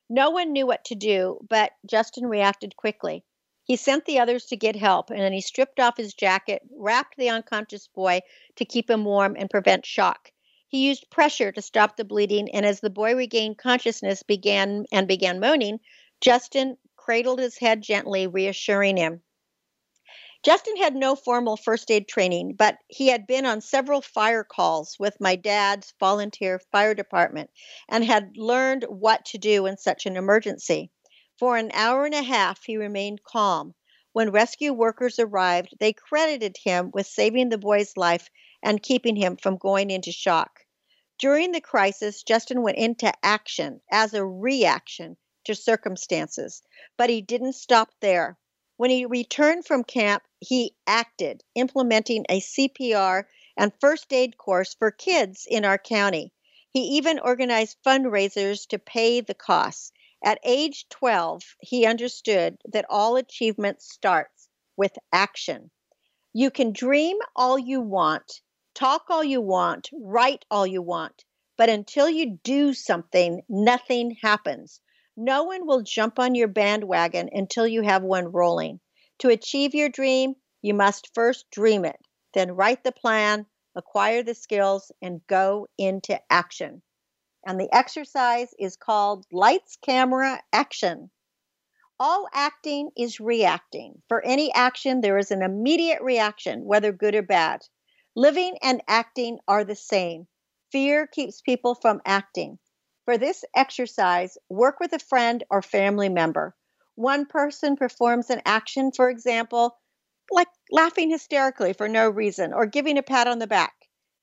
[0.07, 3.23] No one knew what to do, but Justin reacted quickly.
[3.63, 7.17] He sent the others to get help, and then he stripped off his jacket, wrapped
[7.17, 8.21] the unconscious boy
[8.57, 10.31] to keep him warm and prevent shock.
[10.67, 15.07] He used pressure to stop the bleeding, and as the boy regained consciousness began and
[15.07, 15.79] began moaning,
[16.21, 19.23] Justin cradled his head gently, reassuring him.
[20.45, 24.95] Justin had no formal first aid training, but he had been on several fire calls
[24.99, 27.49] with my dad's volunteer fire department
[27.89, 30.91] and had learned what to do in such an emergency.
[31.39, 33.73] For an hour and a half, he remained calm.
[34.13, 38.29] When rescue workers arrived, they credited him with saving the boy's life
[38.61, 40.59] and keeping him from going into shock.
[41.17, 46.61] During the crisis, Justin went into action as a reaction to circumstances,
[46.97, 48.37] but he didn't stop there.
[48.77, 53.23] When he returned from camp, he acted, implementing a CPR
[53.55, 56.33] and first aid course for kids in our county.
[56.71, 59.93] He even organized fundraisers to pay the costs.
[60.21, 65.71] At age 12, he understood that all achievement starts with action.
[66.33, 68.41] You can dream all you want,
[68.73, 71.23] talk all you want, write all you want,
[71.55, 74.81] but until you do something, nothing happens.
[75.17, 78.79] No one will jump on your bandwagon until you have one rolling.
[79.19, 81.99] To achieve your dream, you must first dream it,
[82.33, 83.45] then write the plan,
[83.75, 86.81] acquire the skills, and go into action
[87.45, 91.11] and the exercise is called Lights, Camera, Action.
[91.99, 94.01] All acting is reacting.
[94.09, 97.61] For any action, there is an immediate reaction, whether good or bad.
[98.15, 100.27] Living and acting are the same.
[100.71, 102.57] Fear keeps people from acting.
[103.05, 106.55] For this exercise, work with a friend or family member.
[106.95, 109.77] One person performs an action, for example,
[110.31, 113.75] like laughing hysterically for no reason or giving a pat on the back.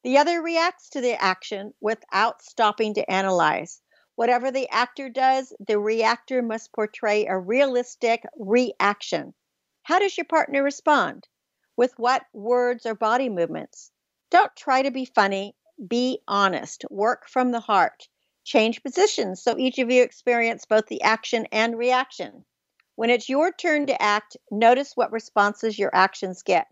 [0.03, 3.81] The other reacts to the action without stopping to analyze.
[4.17, 9.33] Whatever the actor does, the reactor must portray a realistic reaction.
[9.85, 11.29] How does your partner respond?
[11.77, 13.93] With what words or body movements?
[14.31, 15.55] Don't try to be funny,
[15.87, 18.09] be honest, work from the heart.
[18.45, 22.45] Change positions so each of you experience both the action and reaction.
[22.97, 26.67] When it's your turn to act, notice what responses your actions get.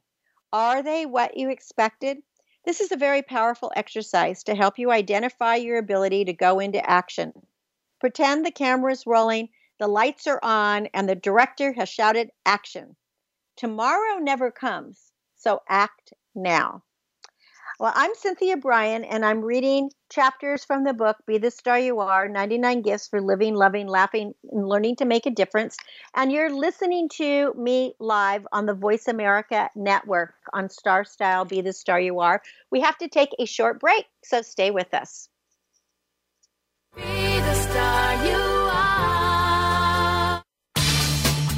[0.52, 2.18] Are they what you expected?
[2.64, 6.88] This is a very powerful exercise to help you identify your ability to go into
[6.88, 7.32] action.
[8.00, 9.48] Pretend the camera is rolling,
[9.78, 12.96] the lights are on, and the director has shouted action.
[13.56, 16.82] Tomorrow never comes, so act now.
[17.80, 22.00] Well, I'm Cynthia Brian, and I'm reading chapters from the book Be the Star You
[22.00, 25.78] Are 99 Gifts for Living, Loving, Laughing, and Learning to Make a Difference.
[26.14, 31.62] And you're listening to me live on the Voice America Network on Star Style Be
[31.62, 32.42] the Star You Are.
[32.70, 35.30] We have to take a short break, so stay with us.
[36.94, 38.36] Be the star you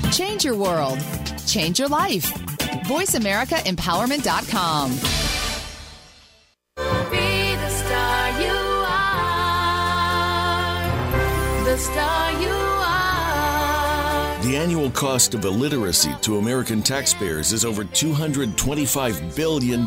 [0.07, 0.13] are.
[0.13, 1.01] Change your world.
[1.49, 2.33] Change your life.
[2.87, 5.22] VoiceAmericaEmpowerment.com.
[14.43, 19.87] The annual cost of illiteracy to American taxpayers is over $225 billion.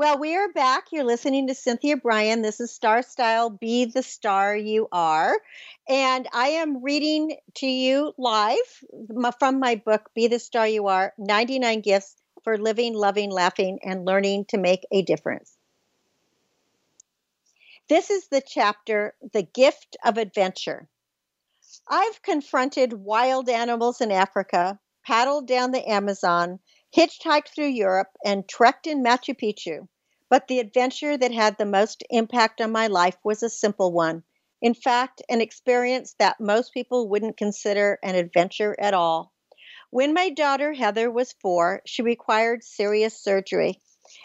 [0.00, 0.92] Well, we are back.
[0.92, 2.40] You're listening to Cynthia Brian.
[2.40, 5.38] This is Star Style Be the Star You Are.
[5.90, 8.56] And I am reading to you live
[9.38, 14.06] from my book, Be the Star You Are 99 Gifts for Living, Loving, Laughing, and
[14.06, 15.54] Learning to Make a Difference.
[17.90, 20.88] This is the chapter, The Gift of Adventure.
[21.86, 26.58] I've confronted wild animals in Africa, paddled down the Amazon,
[26.94, 29.88] hitchhiked through Europe, and trekked in Machu Picchu.
[30.28, 34.24] But the adventure that had the most impact on my life was a simple one.
[34.60, 39.32] In fact, an experience that most people wouldn't consider an adventure at all.
[39.90, 43.80] When my daughter Heather was four, she required serious surgery.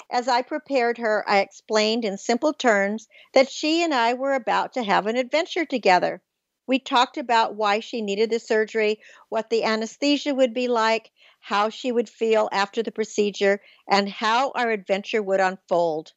[0.10, 4.74] As I prepared her, I explained in simple terms that she and I were about
[4.74, 6.22] to have an adventure together.
[6.68, 9.00] We talked about why she needed the surgery,
[9.30, 11.12] what the anesthesia would be like,
[11.46, 16.12] how she would feel after the procedure, and how our adventure would unfold.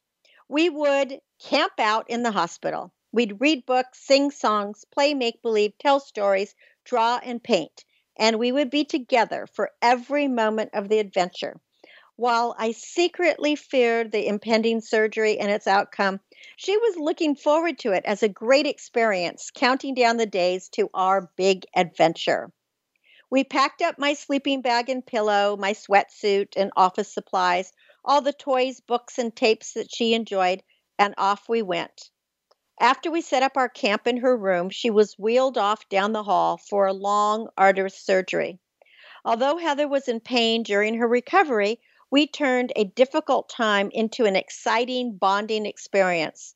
[0.47, 2.91] We would camp out in the hospital.
[3.11, 7.85] We'd read books, sing songs, play make believe, tell stories, draw, and paint.
[8.17, 11.61] And we would be together for every moment of the adventure.
[12.15, 16.21] While I secretly feared the impending surgery and its outcome,
[16.55, 20.89] she was looking forward to it as a great experience, counting down the days to
[20.95, 22.51] our big adventure.
[23.31, 27.71] We packed up my sleeping bag and pillow, my sweatsuit, and office supplies,
[28.03, 30.63] all the toys, books, and tapes that she enjoyed,
[30.97, 32.09] and off we went.
[32.79, 36.23] After we set up our camp in her room, she was wheeled off down the
[36.23, 38.57] hall for a long, arduous surgery.
[39.23, 44.35] Although Heather was in pain during her recovery, we turned a difficult time into an
[44.35, 46.55] exciting bonding experience.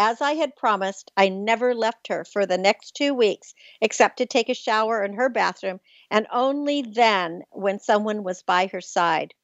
[0.00, 4.26] As I had promised, I never left her for the next two weeks except to
[4.26, 5.80] take a shower in her bathroom,
[6.10, 9.34] and only then when someone was by her side.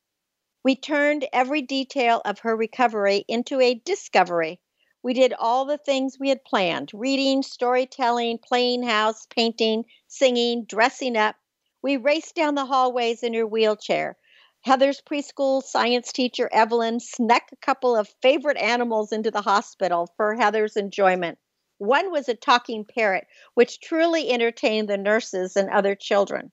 [0.65, 4.61] We turned every detail of her recovery into a discovery.
[5.03, 11.17] We did all the things we had planned reading, storytelling, playing house, painting, singing, dressing
[11.19, 11.37] up.
[11.83, 14.17] We raced down the hallways in her wheelchair.
[14.62, 20.35] Heather's preschool science teacher, Evelyn, snuck a couple of favorite animals into the hospital for
[20.35, 21.39] Heather's enjoyment.
[21.85, 26.51] One was a talking parrot, which truly entertained the nurses and other children.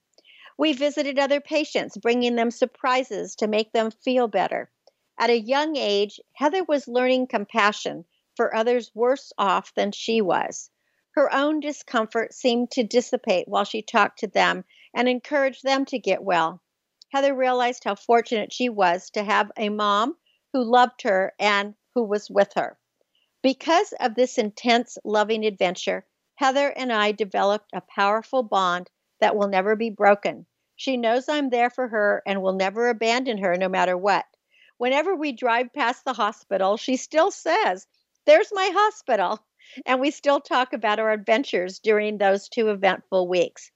[0.58, 4.70] We visited other patients, bringing them surprises to make them feel better.
[5.18, 8.04] At a young age, Heather was learning compassion
[8.36, 10.68] for others worse off than she was.
[11.12, 14.64] Her own discomfort seemed to dissipate while she talked to them
[14.94, 16.60] and encouraged them to get well.
[17.10, 20.18] Heather realized how fortunate she was to have a mom
[20.52, 22.78] who loved her and who was with her.
[23.42, 28.88] Because of this intense, loving adventure, Heather and I developed a powerful bond
[29.18, 30.46] that will never be broken.
[30.76, 34.26] She knows I'm there for her and will never abandon her no matter what.
[34.78, 37.86] Whenever we drive past the hospital, she still says,
[38.26, 39.44] There's my hospital.
[39.86, 43.70] And we still talk about our adventures during those two eventful weeks.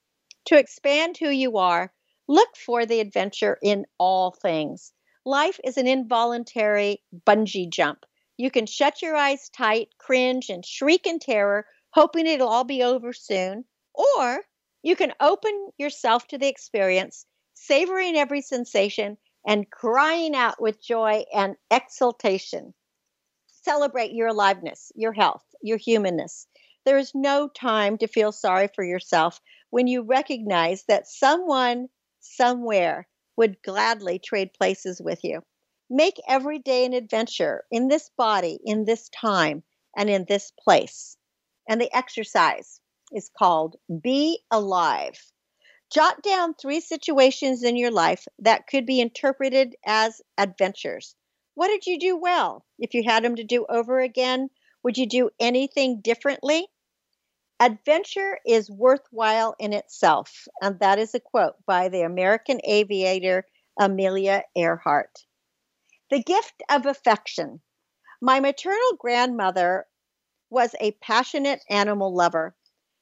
[0.47, 1.93] To expand who you are,
[2.29, 4.93] look for the adventure in all things.
[5.25, 8.07] Life is an involuntary bungee jump.
[8.39, 12.83] You can shut your eyes tight, cringe, and shriek in terror, hoping it'll all be
[12.83, 13.65] over soon.
[13.95, 14.45] Or
[14.83, 19.17] you can open yourself to the experience, savoring every sensation,
[19.47, 22.75] and crying out with joy and exultation.
[23.47, 26.47] Celebrate your aliveness, your health, your humanness.
[26.85, 31.89] There is no time to feel sorry for yourself when you recognize that someone
[32.21, 35.43] somewhere would gladly trade places with you.
[35.89, 39.63] Make every day an adventure in this body, in this time,
[39.97, 41.17] and in this place.
[41.69, 42.81] And the exercise
[43.13, 45.19] is called Be Alive.
[45.93, 51.15] Jot down three situations in your life that could be interpreted as adventures.
[51.55, 52.65] What did you do well?
[52.79, 54.51] If you had them to do over again,
[54.83, 56.67] would you do anything differently?
[57.61, 60.49] Adventure is worthwhile in itself.
[60.61, 63.47] And that is a quote by the American aviator
[63.79, 65.25] Amelia Earhart.
[66.09, 67.61] The gift of affection.
[68.21, 69.89] My maternal grandmother
[70.51, 72.55] was a passionate animal lover.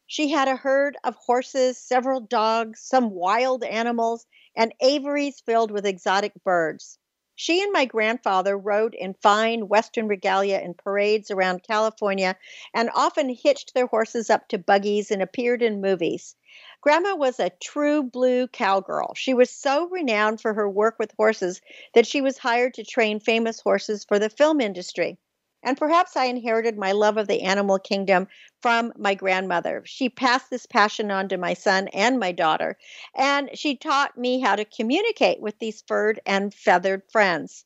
[0.06, 4.26] She had a herd of horses, several dogs, some wild animals,
[4.56, 6.98] and aviaries filled with exotic birds.
[7.34, 12.38] She and my grandfather rode in fine Western regalia in parades around California
[12.72, 16.36] and often hitched their horses up to buggies and appeared in movies.
[16.84, 19.14] Grandma was a true blue cowgirl.
[19.14, 21.62] She was so renowned for her work with horses
[21.94, 25.16] that she was hired to train famous horses for the film industry.
[25.62, 28.28] And perhaps I inherited my love of the animal kingdom
[28.60, 29.82] from my grandmother.
[29.86, 32.76] She passed this passion on to my son and my daughter,
[33.14, 37.64] and she taught me how to communicate with these furred and feathered friends.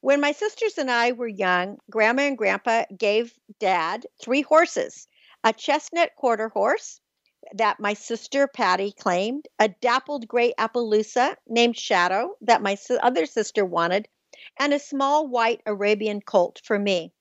[0.00, 5.08] When my sisters and I were young, Grandma and Grandpa gave Dad three horses
[5.44, 7.02] a chestnut quarter horse
[7.54, 13.64] that my sister Patty claimed, a dappled gray Appaloosa named Shadow that my other sister
[13.64, 14.08] wanted,
[14.58, 17.12] and a small white Arabian colt for me.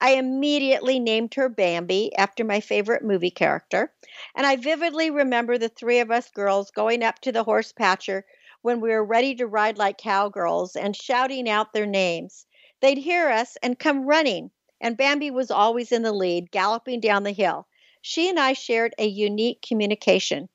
[0.00, 3.92] I immediately named her Bambi after my favorite movie character,
[4.34, 8.24] and I vividly remember the three of us girls going up to the horse patcher
[8.62, 12.46] when we were ready to ride like cowgirls and shouting out their names.
[12.80, 14.50] They'd hear us and come running,
[14.80, 17.66] and Bambi was always in the lead, galloping down the hill.
[18.00, 20.48] She and I shared a unique communication.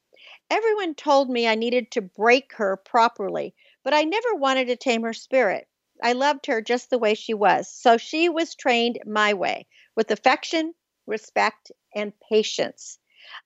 [0.50, 5.04] Everyone told me I needed to break her properly, but I never wanted to tame
[5.04, 5.68] her spirit.
[6.02, 7.68] I loved her just the way she was.
[7.70, 10.74] So she was trained my way with affection,
[11.06, 13.00] respect, and patience.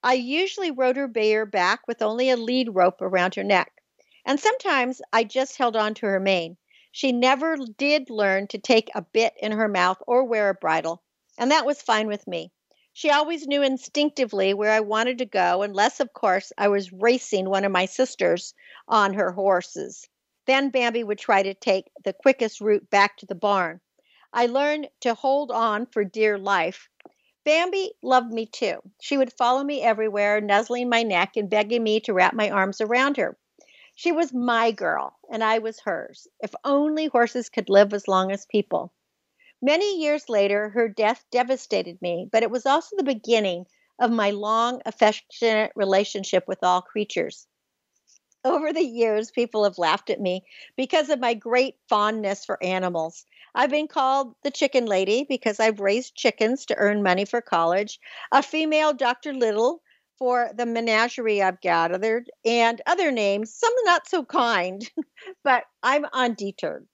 [0.03, 3.71] I usually rode her bare back with only a lead rope around her neck.
[4.25, 6.57] And sometimes I just held on to her mane.
[6.91, 11.03] She never did learn to take a bit in her mouth or wear a bridle,
[11.37, 12.51] and that was fine with me.
[12.97, 17.47] She always knew instinctively where I wanted to go, unless, of course, I was racing
[17.47, 18.55] one of my sisters
[18.87, 20.09] on her horses.
[20.47, 23.81] Then Bambi would try to take the quickest route back to the barn.
[24.33, 26.89] I learned to hold on for dear life.
[27.43, 28.81] Bambi loved me too.
[28.99, 32.81] She would follow me everywhere, nuzzling my neck and begging me to wrap my arms
[32.81, 33.37] around her.
[33.93, 36.27] She was my girl, and I was hers.
[36.39, 38.91] If only horses could live as long as people.
[39.61, 43.65] Many years later, her death devastated me, but it was also the beginning
[43.99, 47.47] of my long, affectionate relationship with all creatures.
[48.43, 50.45] Over the years, people have laughed at me
[50.75, 53.25] because of my great fondness for animals.
[53.53, 57.99] I've been called the chicken lady because I've raised chickens to earn money for college,
[58.31, 59.33] a female Dr.
[59.33, 59.83] Little
[60.17, 64.89] for the menagerie I've gathered, and other names, some not so kind,
[65.43, 66.87] but I'm undeterred.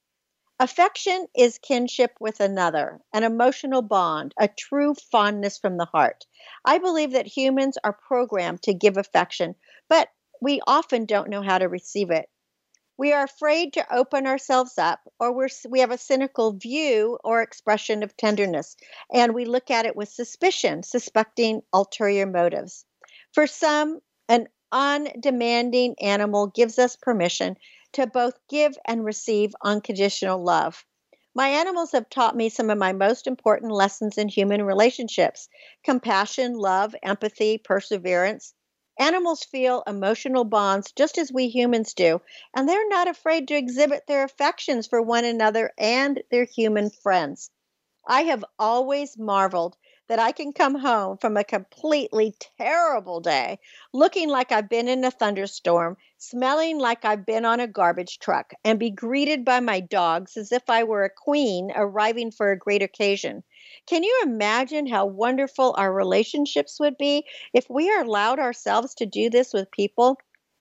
[0.64, 6.26] Affection is kinship with another, an emotional bond, a true fondness from the heart.
[6.64, 9.56] I believe that humans are programmed to give affection,
[9.90, 10.08] but
[10.40, 12.30] we often don't know how to receive it.
[12.96, 17.42] We are afraid to open ourselves up, or we're, we have a cynical view or
[17.42, 18.78] expression of tenderness,
[19.14, 22.86] and we look at it with suspicion, suspecting ulterior motives.
[23.34, 24.00] For some,
[24.30, 27.58] an undemanding animal gives us permission
[27.94, 30.86] to both give and receive unconditional love.
[31.34, 35.50] My animals have taught me some of my most important lessons in human relationships
[35.84, 38.54] compassion, love, empathy, perseverance,
[39.00, 42.22] Animals feel emotional bonds just as we humans do,
[42.54, 47.50] and they're not afraid to exhibit their affections for one another and their human friends.
[48.08, 49.78] I have always marveled
[50.08, 53.60] that I can come home from a completely terrible day,
[53.94, 58.54] looking like I've been in a thunderstorm, smelling like I've been on a garbage truck,
[58.64, 62.58] and be greeted by my dogs as if I were a queen arriving for a
[62.58, 63.44] great occasion.
[63.86, 69.30] Can you imagine how wonderful our relationships would be if we allowed ourselves to do
[69.30, 70.18] this with people?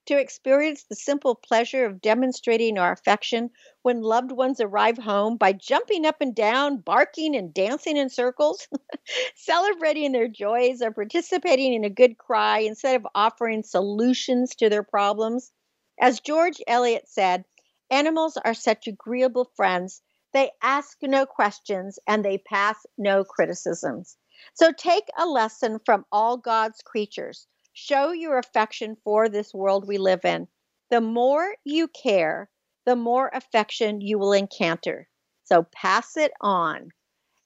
[0.07, 3.50] To experience the simple pleasure of demonstrating our affection
[3.82, 8.66] when loved ones arrive home by jumping up and down, barking and dancing in circles,
[9.36, 14.82] celebrating their joys, or participating in a good cry instead of offering solutions to their
[14.82, 15.53] problems.
[16.00, 17.44] As George Eliot said,
[17.90, 24.16] animals are such agreeable friends they ask no questions and they pass no criticisms.
[24.55, 27.46] So take a lesson from all God's creatures.
[27.74, 30.48] Show your affection for this world we live in.
[30.90, 32.50] The more you care,
[32.84, 35.08] the more affection you will encounter.
[35.44, 36.90] So pass it on.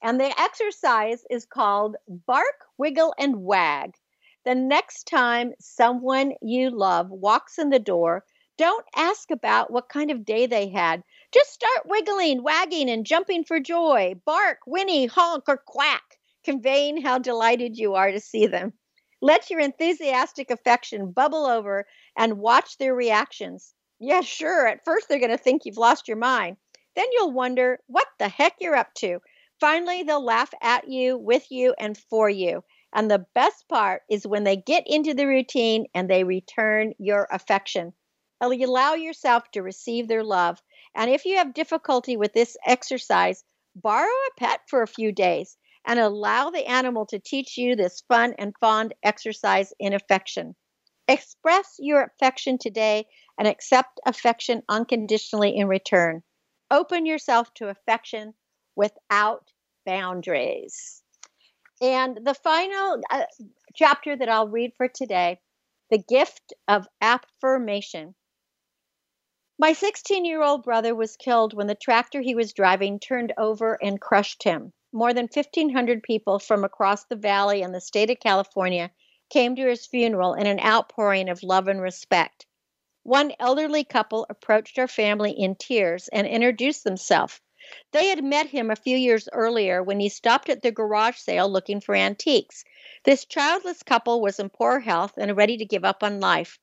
[0.02, 3.94] And the exercise is called Bark, Wiggle, and Wag.
[4.44, 8.24] The next time someone you love walks in the door,
[8.58, 11.02] don't ask about what kind of day they had.
[11.32, 14.14] Just start wiggling, wagging, and jumping for joy.
[14.24, 18.72] Bark, whinny, honk, or quack, conveying how delighted you are to see them.
[19.26, 21.84] Let your enthusiastic affection bubble over
[22.16, 23.74] and watch their reactions.
[23.98, 26.58] Yeah, sure, at first they're going to think you've lost your mind.
[26.94, 29.18] Then you'll wonder what the heck you're up to.
[29.58, 32.62] Finally, they'll laugh at you, with you, and for you.
[32.92, 37.26] And the best part is when they get into the routine and they return your
[37.32, 37.94] affection.
[38.40, 40.62] Allow yourself to receive their love.
[40.94, 43.42] And if you have difficulty with this exercise,
[43.74, 45.56] borrow a pet for a few days
[45.86, 50.54] and allow the animal to teach you this fun and fond exercise in affection.
[51.08, 53.06] Express your affection today
[53.38, 56.22] and accept affection unconditionally in return.
[56.70, 58.34] Open yourself to affection
[58.74, 59.48] without
[59.84, 61.02] boundaries.
[61.80, 63.22] And the final uh,
[63.74, 65.38] chapter that I'll read for today
[65.90, 68.14] the gift of affirmation.
[69.58, 73.78] My 16 year old brother was killed when the tractor he was driving turned over
[73.80, 74.72] and crushed him.
[74.96, 78.90] More than 1,500 people from across the valley and the state of California
[79.28, 82.46] came to his funeral in an outpouring of love and respect.
[83.02, 87.42] One elderly couple approached our family in tears and introduced themselves.
[87.92, 91.50] They had met him a few years earlier when he stopped at the garage sale
[91.50, 92.64] looking for antiques.
[93.04, 96.58] This childless couple was in poor health and ready to give up on life.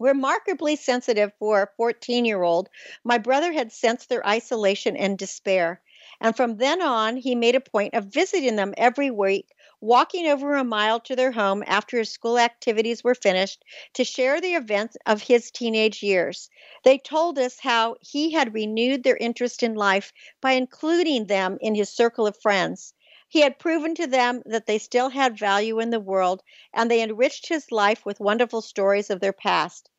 [0.00, 2.68] Remarkably sensitive for a 14 year old,
[3.04, 5.80] my brother had sensed their isolation and despair.
[6.24, 9.50] And from then on, he made a point of visiting them every week,
[9.82, 13.62] walking over a mile to their home after his school activities were finished
[13.92, 16.48] to share the events of his teenage years.
[16.82, 21.74] They told us how he had renewed their interest in life by including them in
[21.74, 22.94] his circle of friends.
[23.28, 27.02] He had proven to them that they still had value in the world, and they
[27.02, 29.90] enriched his life with wonderful stories of their past.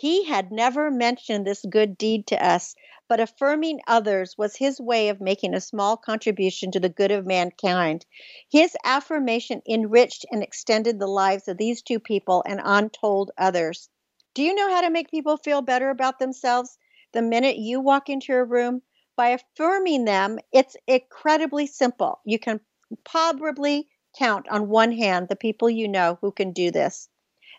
[0.00, 2.76] He had never mentioned this good deed to us,
[3.08, 7.26] but affirming others was his way of making a small contribution to the good of
[7.26, 8.06] mankind.
[8.48, 13.88] His affirmation enriched and extended the lives of these two people and untold others.
[14.34, 16.78] Do you know how to make people feel better about themselves
[17.10, 18.82] the minute you walk into a room?
[19.16, 22.20] By affirming them, it's incredibly simple.
[22.24, 22.60] You can
[23.02, 27.08] probably count on one hand the people you know who can do this.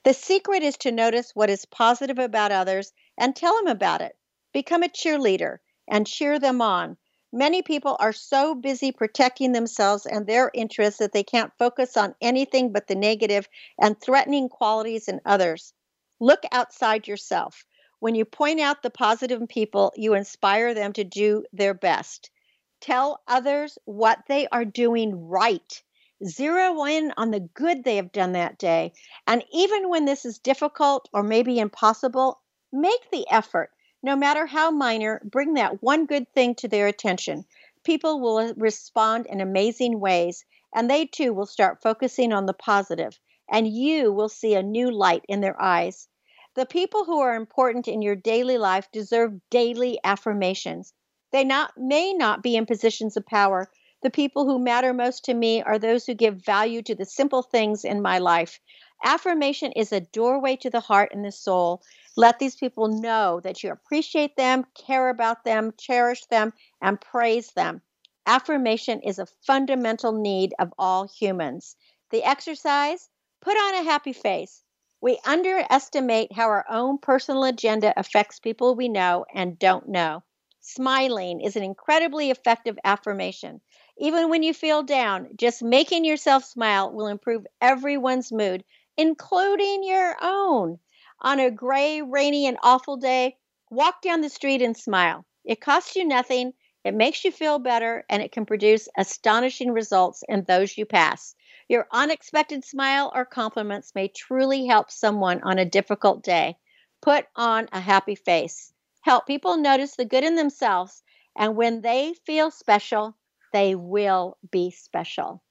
[0.04, 4.16] The secret is to notice what is positive about others and tell them about it.
[4.54, 6.97] Become a cheerleader and cheer them on.
[7.32, 12.16] Many people are so busy protecting themselves and their interests that they can't focus on
[12.22, 13.47] anything but the negative
[13.78, 15.74] and threatening qualities in others.
[16.20, 17.66] Look outside yourself.
[18.00, 22.32] When you point out the positive in people, you inspire them to do their best.
[22.80, 25.84] Tell others what they are doing right.
[26.26, 28.93] Zero in on the good they have done that day.
[29.26, 32.41] And even when this is difficult or maybe impossible,
[32.72, 33.72] make the effort.
[34.03, 37.45] No matter how minor, bring that one good thing to their attention.
[37.84, 42.53] People will uh, respond in amazing ways, and they too will start focusing on the
[42.53, 46.07] positive, and you will see a new light in their eyes.
[46.55, 50.93] The people who are important in your daily life deserve daily affirmations.
[51.32, 53.70] They not may not be in positions of power.
[54.02, 57.41] The people who matter most to me are those who give value to the simple
[57.41, 58.62] things in my life.
[59.04, 61.82] Affirmation is a doorway to the heart and the soul.
[62.16, 67.52] Let these people know that you appreciate them, care about them, cherish them, and praise
[67.52, 67.82] them.
[68.26, 71.76] Affirmation is a fundamental need of all humans.
[72.10, 73.10] The exercise
[73.41, 74.64] put on a happy face.
[75.02, 80.24] We underestimate how our own personal agenda affects people we know and don't know.
[80.62, 83.62] Smiling is an incredibly effective affirmation.
[84.02, 88.64] Even when you feel down, just making yourself smile will improve everyone's mood,
[88.95, 90.80] including your own.
[91.20, 93.38] On a gray, rainy, and awful day,
[93.70, 95.26] walk down the street and smile.
[95.43, 96.54] It costs you nothing,
[96.86, 101.36] it makes you feel better, and it can produce astonishing results in those you pass.
[101.68, 106.58] Your unexpected smile or compliments may truly help someone on a difficult day.
[107.02, 108.72] Put on a happy face.
[109.02, 111.04] Help people notice the good in themselves,
[111.36, 113.18] and when they feel special,
[113.54, 115.41] they will be special.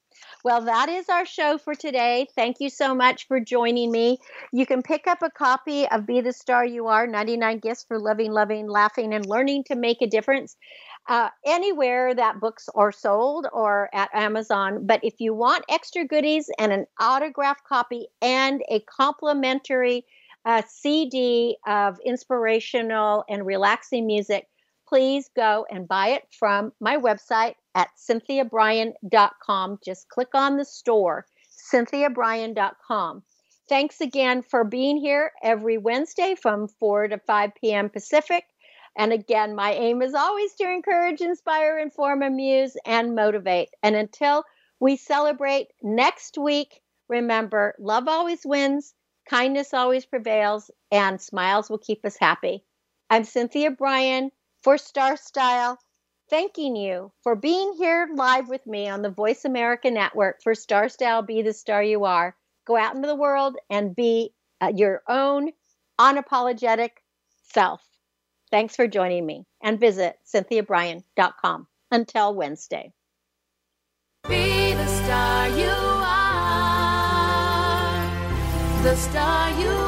[0.45, 2.27] Well, that is our show for today.
[2.35, 4.19] Thank you so much for joining me.
[4.53, 8.01] You can pick up a copy of Be the Star You Are 99 Gifts for
[8.01, 10.57] Living, Loving, Laughing, and Learning to Make a Difference
[11.09, 14.87] uh, anywhere that books are sold or at Amazon.
[14.87, 20.05] But if you want extra goodies and an autographed copy and a complimentary
[20.45, 24.47] uh, CD of inspirational and relaxing music,
[24.89, 29.79] please go and buy it from my website at cynthiabrian.com.
[29.85, 31.27] Just click on the store,
[31.73, 33.23] cynthiabrian.com.
[33.69, 37.91] Thanks again for being here every Wednesday from 4 to 5 p.m.
[37.91, 38.45] Pacific.
[38.97, 43.69] And again, my aim is always to encourage, inspire, inform, amuse, and motivate.
[43.83, 44.45] And until
[44.81, 48.95] we celebrate next week, remember love always wins,
[49.29, 52.65] kindness always prevails, and smiles will keep us happy.
[53.11, 54.31] I'm Cynthia Brian
[54.69, 55.79] for Star Style,
[56.29, 60.91] thanking you for being here live with me on the Voice America Network for Star
[60.91, 62.37] Style Be the Star You Are.
[62.67, 65.53] Go out into the world and be uh, your own
[65.99, 66.91] unapologetic
[67.45, 67.81] self.
[68.51, 71.67] Thanks for joining me and visit cynthiabrian.com.
[71.91, 72.93] Until Wednesday.
[74.29, 76.43] Be the star you are.
[78.83, 79.88] The star you are.